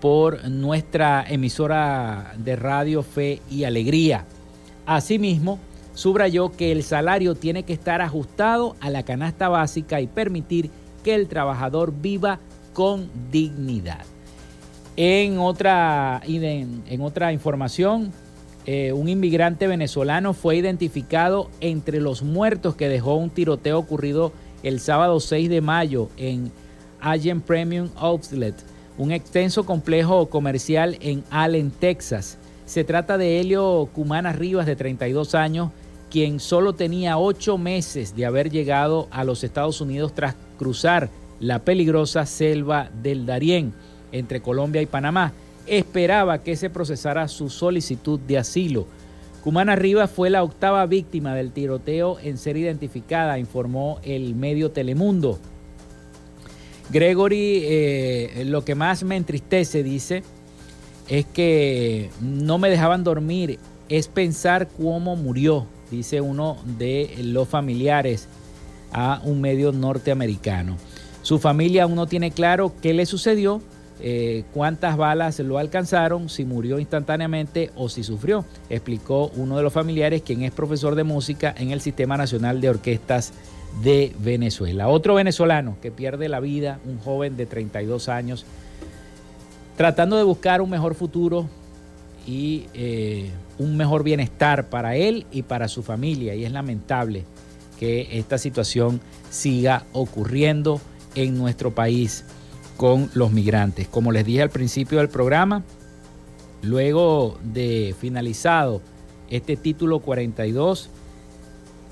por 0.00 0.48
nuestra 0.48 1.24
emisora 1.26 2.34
de 2.38 2.56
radio 2.56 3.02
Fe 3.02 3.40
y 3.50 3.64
Alegría. 3.64 4.26
Asimismo, 4.84 5.58
subrayó 5.96 6.52
que 6.52 6.72
el 6.72 6.82
salario 6.82 7.34
tiene 7.34 7.62
que 7.62 7.72
estar 7.72 8.02
ajustado 8.02 8.76
a 8.80 8.90
la 8.90 9.02
canasta 9.02 9.48
básica 9.48 10.02
y 10.02 10.06
permitir 10.06 10.70
que 11.02 11.14
el 11.14 11.26
trabajador 11.26 11.94
viva 12.00 12.38
con 12.74 13.08
dignidad. 13.32 14.04
En 14.96 15.38
otra, 15.38 16.20
en, 16.26 17.00
otra 17.00 17.32
información, 17.32 18.12
eh, 18.66 18.92
un 18.92 19.08
inmigrante 19.08 19.66
venezolano 19.66 20.34
fue 20.34 20.56
identificado 20.56 21.50
entre 21.60 22.00
los 22.00 22.22
muertos 22.22 22.76
que 22.76 22.90
dejó 22.90 23.14
un 23.16 23.30
tiroteo 23.30 23.78
ocurrido 23.78 24.32
el 24.62 24.80
sábado 24.80 25.18
6 25.18 25.48
de 25.48 25.62
mayo 25.62 26.10
en 26.18 26.52
Allen 27.00 27.40
Premium 27.40 27.88
Outlet, 27.96 28.54
un 28.98 29.12
extenso 29.12 29.64
complejo 29.64 30.28
comercial 30.28 30.98
en 31.00 31.24
Allen, 31.30 31.70
Texas. 31.70 32.36
Se 32.66 32.84
trata 32.84 33.16
de 33.16 33.40
Helio 33.40 33.88
Cumana 33.94 34.32
Rivas, 34.32 34.66
de 34.66 34.76
32 34.76 35.34
años, 35.34 35.70
quien 36.16 36.40
solo 36.40 36.72
tenía 36.72 37.18
ocho 37.18 37.58
meses 37.58 38.16
de 38.16 38.24
haber 38.24 38.48
llegado 38.50 39.06
a 39.10 39.22
los 39.22 39.44
Estados 39.44 39.82
Unidos 39.82 40.14
tras 40.14 40.34
cruzar 40.58 41.10
la 41.40 41.58
peligrosa 41.58 42.24
selva 42.24 42.88
del 43.02 43.26
Darién 43.26 43.74
entre 44.12 44.40
Colombia 44.40 44.80
y 44.80 44.86
Panamá. 44.86 45.34
Esperaba 45.66 46.42
que 46.42 46.56
se 46.56 46.70
procesara 46.70 47.28
su 47.28 47.50
solicitud 47.50 48.18
de 48.18 48.38
asilo. 48.38 48.86
Cumana 49.44 49.76
Rivas 49.76 50.10
fue 50.10 50.30
la 50.30 50.42
octava 50.42 50.86
víctima 50.86 51.34
del 51.34 51.52
tiroteo 51.52 52.18
en 52.22 52.38
ser 52.38 52.56
identificada, 52.56 53.38
informó 53.38 54.00
el 54.02 54.34
medio 54.34 54.70
Telemundo. 54.70 55.38
Gregory, 56.88 57.60
eh, 57.62 58.44
lo 58.46 58.64
que 58.64 58.74
más 58.74 59.04
me 59.04 59.16
entristece, 59.16 59.82
dice, 59.82 60.22
es 61.08 61.26
que 61.26 62.08
no 62.22 62.56
me 62.56 62.70
dejaban 62.70 63.04
dormir, 63.04 63.58
es 63.90 64.08
pensar 64.08 64.66
cómo 64.78 65.14
murió, 65.14 65.66
dice 65.90 66.20
uno 66.20 66.56
de 66.78 67.14
los 67.22 67.48
familiares 67.48 68.28
a 68.92 69.20
un 69.24 69.40
medio 69.40 69.72
norteamericano. 69.72 70.76
Su 71.22 71.38
familia 71.38 71.84
aún 71.84 71.96
no 71.96 72.06
tiene 72.06 72.30
claro 72.30 72.72
qué 72.80 72.94
le 72.94 73.04
sucedió, 73.04 73.60
eh, 74.00 74.44
cuántas 74.52 74.96
balas 74.96 75.38
lo 75.40 75.58
alcanzaron, 75.58 76.28
si 76.28 76.44
murió 76.44 76.78
instantáneamente 76.78 77.70
o 77.76 77.88
si 77.88 78.02
sufrió, 78.04 78.44
explicó 78.68 79.32
uno 79.36 79.56
de 79.56 79.62
los 79.62 79.72
familiares, 79.72 80.22
quien 80.22 80.42
es 80.42 80.52
profesor 80.52 80.94
de 80.94 81.04
música 81.04 81.54
en 81.56 81.70
el 81.70 81.80
Sistema 81.80 82.16
Nacional 82.16 82.60
de 82.60 82.68
Orquestas 82.68 83.32
de 83.82 84.14
Venezuela. 84.18 84.88
Otro 84.88 85.14
venezolano 85.14 85.76
que 85.80 85.90
pierde 85.90 86.28
la 86.28 86.40
vida, 86.40 86.78
un 86.84 86.98
joven 86.98 87.36
de 87.36 87.46
32 87.46 88.08
años, 88.08 88.44
tratando 89.76 90.16
de 90.16 90.22
buscar 90.22 90.60
un 90.60 90.70
mejor 90.70 90.94
futuro 90.94 91.48
y 92.26 92.66
eh, 92.74 93.30
un 93.58 93.76
mejor 93.76 94.02
bienestar 94.02 94.68
para 94.68 94.96
él 94.96 95.26
y 95.30 95.42
para 95.42 95.68
su 95.68 95.82
familia. 95.82 96.34
Y 96.34 96.44
es 96.44 96.52
lamentable 96.52 97.24
que 97.78 98.18
esta 98.18 98.38
situación 98.38 99.00
siga 99.30 99.84
ocurriendo 99.92 100.80
en 101.14 101.38
nuestro 101.38 101.74
país 101.74 102.24
con 102.76 103.10
los 103.14 103.32
migrantes. 103.32 103.88
Como 103.88 104.12
les 104.12 104.26
dije 104.26 104.42
al 104.42 104.50
principio 104.50 104.98
del 104.98 105.08
programa, 105.08 105.62
luego 106.62 107.38
de 107.42 107.94
finalizado 107.98 108.82
este 109.30 109.56
título 109.56 110.00
42, 110.00 110.90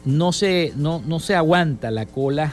no 0.05 0.33
se, 0.33 0.73
no, 0.77 1.03
no 1.07 1.21
se 1.21 1.35
aguanta 1.35 1.91
la 1.91 2.07
cola 2.07 2.53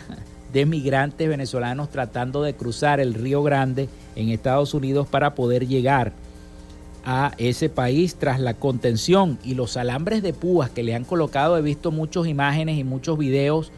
de 0.54 0.66
migrantes 0.66 1.28
venezolanos 1.28 1.90
tratando 1.90 2.44
de 2.44 2.54
cruzar 2.54 3.00
el 3.00 3.14
Río 3.14 3.44
Grande 3.44 3.90
en 4.16 4.30
Estados 4.30 4.74
Unidos 4.74 5.08
para 5.08 5.34
poder 5.36 5.68
llegar 5.68 6.14
a 7.06 7.34
ese 7.38 7.70
país 7.70 8.16
tras 8.16 8.40
la 8.40 8.54
contención 8.54 9.40
y 9.44 9.56
los 9.56 9.78
alambres 9.78 10.22
de 10.22 10.34
púas 10.34 10.70
que 10.70 10.84
le 10.84 10.96
han 10.96 11.04
colocado. 11.04 11.58
He 11.58 11.62
visto 11.62 11.92
muchas 11.92 12.28
imágenes 12.28 12.78
y 12.78 12.84
muchos 12.84 13.18
videos 13.18 13.72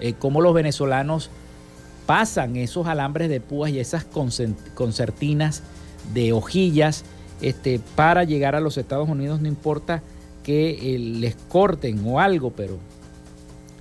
eh, 0.00 0.14
cómo 0.18 0.40
los 0.40 0.54
venezolanos 0.54 1.30
pasan 2.06 2.56
esos 2.56 2.86
alambres 2.86 3.28
de 3.28 3.40
púas 3.40 3.70
y 3.70 3.80
esas 3.80 4.04
concertinas 4.04 5.62
de 6.14 6.32
hojillas 6.32 7.04
este, 7.40 7.80
para 7.96 8.24
llegar 8.24 8.54
a 8.54 8.60
los 8.60 8.78
Estados 8.78 9.08
Unidos, 9.08 9.40
no 9.40 9.48
importa 9.48 10.02
que 10.42 10.94
eh, 10.94 10.98
les 10.98 11.36
corten 11.48 12.02
o 12.06 12.20
algo, 12.20 12.50
pero 12.50 12.78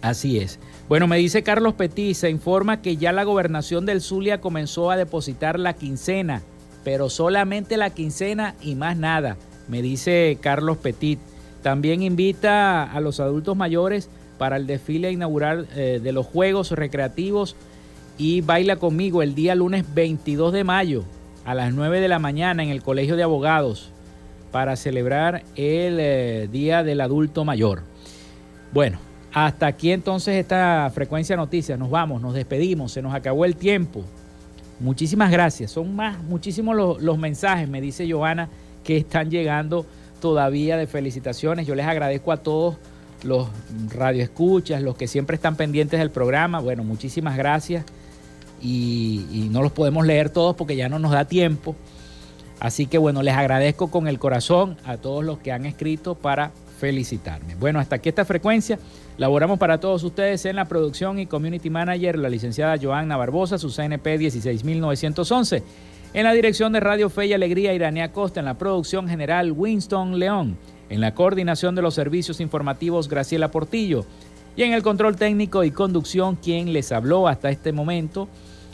así 0.02 0.40
es. 0.40 0.60
Bueno, 0.90 1.08
me 1.08 1.18
dice 1.18 1.44
Carlos 1.44 1.74
Petit, 1.74 2.16
se 2.16 2.30
informa 2.30 2.82
que 2.82 2.98
ya 2.98 3.12
la 3.12 3.24
gobernación 3.24 3.86
del 3.86 4.02
Zulia 4.02 4.42
comenzó 4.42 4.92
a 4.92 4.98
depositar 4.98 5.60
la 5.60 5.74
quincena, 5.74 6.42
pero 6.88 7.10
solamente 7.10 7.76
la 7.76 7.90
quincena 7.90 8.56
y 8.62 8.76
más 8.76 8.96
nada, 8.96 9.36
me 9.68 9.82
dice 9.82 10.38
Carlos 10.40 10.78
Petit. 10.78 11.20
También 11.62 12.02
invita 12.02 12.86
a 12.86 13.02
los 13.02 13.20
adultos 13.20 13.58
mayores 13.58 14.10
para 14.38 14.56
el 14.56 14.68
desfile 14.68 15.12
inaugural 15.12 15.68
eh, 15.76 16.00
de 16.02 16.12
los 16.14 16.26
Juegos 16.26 16.72
Recreativos 16.72 17.58
y 18.18 18.40
baila 18.40 18.78
conmigo 18.78 19.22
el 19.22 19.36
día 19.36 19.54
lunes 19.54 19.84
22 19.94 20.54
de 20.54 20.64
mayo 20.64 21.04
a 21.44 21.54
las 21.56 21.74
9 21.74 22.00
de 22.00 22.08
la 22.08 22.20
mañana 22.20 22.64
en 22.64 22.70
el 22.70 22.82
Colegio 22.82 23.18
de 23.18 23.24
Abogados 23.24 23.90
para 24.54 24.78
celebrar 24.78 25.44
el 25.58 25.98
eh, 26.00 26.48
Día 26.50 26.84
del 26.84 27.02
Adulto 27.02 27.44
Mayor. 27.44 27.82
Bueno, 28.72 28.98
hasta 29.34 29.68
aquí 29.68 29.92
entonces 29.92 30.36
esta 30.36 30.90
frecuencia 30.96 31.36
noticias. 31.36 31.78
Nos 31.78 31.90
vamos, 31.90 32.22
nos 32.22 32.34
despedimos, 32.34 32.94
se 32.94 33.02
nos 33.02 33.14
acabó 33.14 33.44
el 33.44 33.58
tiempo. 33.58 34.06
Muchísimas 34.80 35.32
gracias. 35.32 35.72
Son 35.72 35.96
más, 35.96 36.22
muchísimos 36.24 36.76
los, 36.76 37.02
los 37.02 37.18
mensajes, 37.18 37.68
me 37.68 37.82
dice 37.82 38.12
Johanna, 38.12 38.50
que 38.84 38.98
están 38.98 39.30
llegando 39.30 39.86
todavía 40.22 40.78
de 40.78 40.88
felicitaciones. 40.88 41.68
Yo 41.68 41.76
les 41.76 41.86
agradezco 41.86 42.32
a 42.32 42.38
todos 42.38 42.78
los 43.24 43.48
radioescuchas, 43.90 44.82
los 44.82 44.96
que 44.96 45.08
siempre 45.08 45.36
están 45.36 45.56
pendientes 45.56 46.00
del 46.00 46.12
programa. 46.12 46.60
Bueno, 46.60 46.84
muchísimas 46.84 47.38
gracias 47.38 47.84
y, 48.62 49.50
no 49.52 49.62
los 49.62 49.72
podemos 49.72 50.06
leer 50.06 50.30
todos 50.30 50.56
porque 50.56 50.76
ya 50.76 50.90
no 50.90 51.00
nos 51.00 51.12
da 51.12 51.26
tiempo. 51.26 51.76
Así 52.60 52.88
que 52.88 52.98
bueno, 52.98 53.22
les 53.22 53.36
agradezco 53.36 53.92
con 53.92 54.08
el 54.08 54.20
corazón 54.20 54.78
a 54.86 54.98
todos 54.98 55.24
los 55.24 55.38
que 55.40 55.52
han 55.52 55.66
escrito 55.66 56.16
para 56.16 56.52
felicitarme. 56.80 57.56
Bueno, 57.56 57.80
hasta 57.80 57.98
aquí 57.98 58.10
esta 58.10 58.26
frecuencia. 58.26 58.80
Laboramos 59.18 59.58
para 59.58 59.80
todos 59.80 60.04
ustedes 60.04 60.46
en 60.46 60.58
la 60.58 60.66
producción 60.66 61.18
y 61.18 61.26
community 61.26 61.72
manager, 61.72 62.20
la 62.20 62.30
licenciada 62.30 62.78
Joanna 62.80 63.18
Barbosa, 63.18 63.58
su 63.58 63.72
CNP 63.72 64.20
16911. 64.20 65.64
En 66.14 66.24
la 66.24 66.34
dirección 66.34 66.72
de 66.72 66.80
Radio 66.80 67.10
Fe 67.10 67.26
y 67.26 67.34
Alegría, 67.34 67.74
Iranía 67.74 68.12
Costa. 68.12 68.42
En 68.42 68.46
la 68.46 68.60
producción 68.60 69.08
general, 69.08 69.52
Winston 69.52 70.20
León. 70.20 70.56
En 70.90 71.02
la 71.02 71.16
coordinación 71.16 71.74
de 71.74 71.82
los 71.82 71.96
servicios 71.96 72.40
informativos, 72.40 73.10
Graciela 73.10 73.50
Portillo. 73.50 74.06
Y 74.56 74.62
en 74.62 74.74
el 74.74 74.84
control 74.84 75.16
técnico 75.16 75.64
y 75.64 75.72
conducción, 75.72 76.36
quien 76.36 76.72
les 76.72 76.92
habló 76.92 77.28
hasta 77.28 77.50
este 77.50 77.72
momento, 77.72 78.28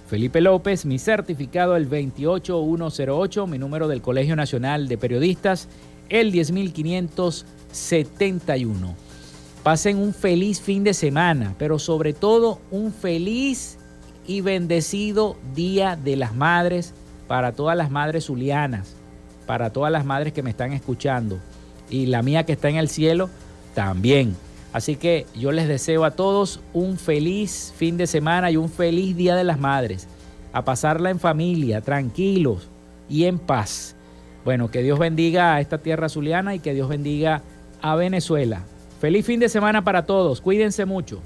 Felipe 0.07 0.41
López, 0.41 0.85
mi 0.85 0.99
certificado 0.99 1.77
el 1.77 1.87
28108, 1.87 3.47
mi 3.47 3.57
número 3.57 3.87
del 3.87 4.01
Colegio 4.01 4.35
Nacional 4.35 4.89
de 4.89 4.97
Periodistas 4.97 5.69
el 6.09 6.31
10571. 6.31 9.02
Pasen 9.63 9.97
un 9.97 10.13
feliz 10.13 10.59
fin 10.59 10.83
de 10.83 10.93
semana, 10.93 11.55
pero 11.57 11.79
sobre 11.79 12.11
todo 12.11 12.59
un 12.69 12.91
feliz 12.91 13.77
y 14.27 14.41
bendecido 14.41 15.37
Día 15.55 15.95
de 15.95 16.17
las 16.17 16.35
Madres 16.35 16.93
para 17.29 17.53
todas 17.53 17.77
las 17.77 17.89
madres 17.89 18.25
zulianas, 18.25 18.93
para 19.47 19.69
todas 19.69 19.89
las 19.89 20.03
madres 20.03 20.33
que 20.33 20.43
me 20.43 20.49
están 20.49 20.73
escuchando 20.73 21.39
y 21.89 22.07
la 22.07 22.21
mía 22.21 22.45
que 22.45 22.51
está 22.51 22.67
en 22.67 22.75
el 22.75 22.89
cielo 22.89 23.29
también. 23.73 24.35
Así 24.73 24.97
que 24.97 25.27
yo 25.33 25.53
les 25.53 25.69
deseo 25.69 26.03
a 26.03 26.11
todos 26.11 26.59
un 26.73 26.97
feliz 26.97 27.73
fin 27.77 27.95
de 27.95 28.05
semana 28.07 28.51
y 28.51 28.57
un 28.57 28.69
feliz 28.69 29.15
Día 29.15 29.35
de 29.35 29.45
las 29.45 29.59
Madres. 29.59 30.09
A 30.51 30.65
pasarla 30.65 31.09
en 31.09 31.21
familia, 31.21 31.79
tranquilos 31.79 32.67
y 33.07 33.25
en 33.25 33.39
paz. 33.39 33.95
Bueno, 34.43 34.69
que 34.69 34.83
Dios 34.83 34.99
bendiga 34.99 35.55
a 35.55 35.61
esta 35.61 35.77
tierra 35.77 36.09
zuliana 36.09 36.53
y 36.53 36.59
que 36.59 36.73
Dios 36.73 36.89
bendiga 36.89 37.43
a 37.81 37.95
Venezuela. 37.95 38.63
Feliz 39.03 39.25
fin 39.25 39.37
de 39.37 39.49
semana 39.49 39.83
para 39.83 40.05
todos. 40.05 40.39
Cuídense 40.39 40.85
mucho. 40.85 41.19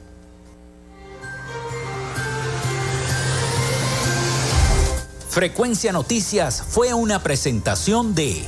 Frecuencia 5.29 5.91
Noticias 5.91 6.63
fue 6.67 6.95
una 6.95 7.21
presentación 7.21 8.15
de... 8.15 8.43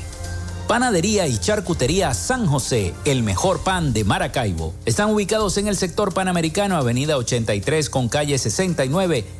Panadería 0.67 1.27
y 1.27 1.37
Charcutería 1.37 2.15
San 2.15 2.47
José, 2.47 2.95
el 3.05 3.21
mejor 3.21 3.59
pan 3.59 3.93
de 3.93 4.03
Maracaibo. 4.03 4.73
Están 4.85 5.11
ubicados 5.11 5.57
en 5.59 5.67
el 5.67 5.75
sector 5.75 6.11
panamericano, 6.11 6.75
Avenida 6.75 7.15
83 7.15 7.87
con 7.91 8.09
calle 8.09 8.39
69 8.39 9.25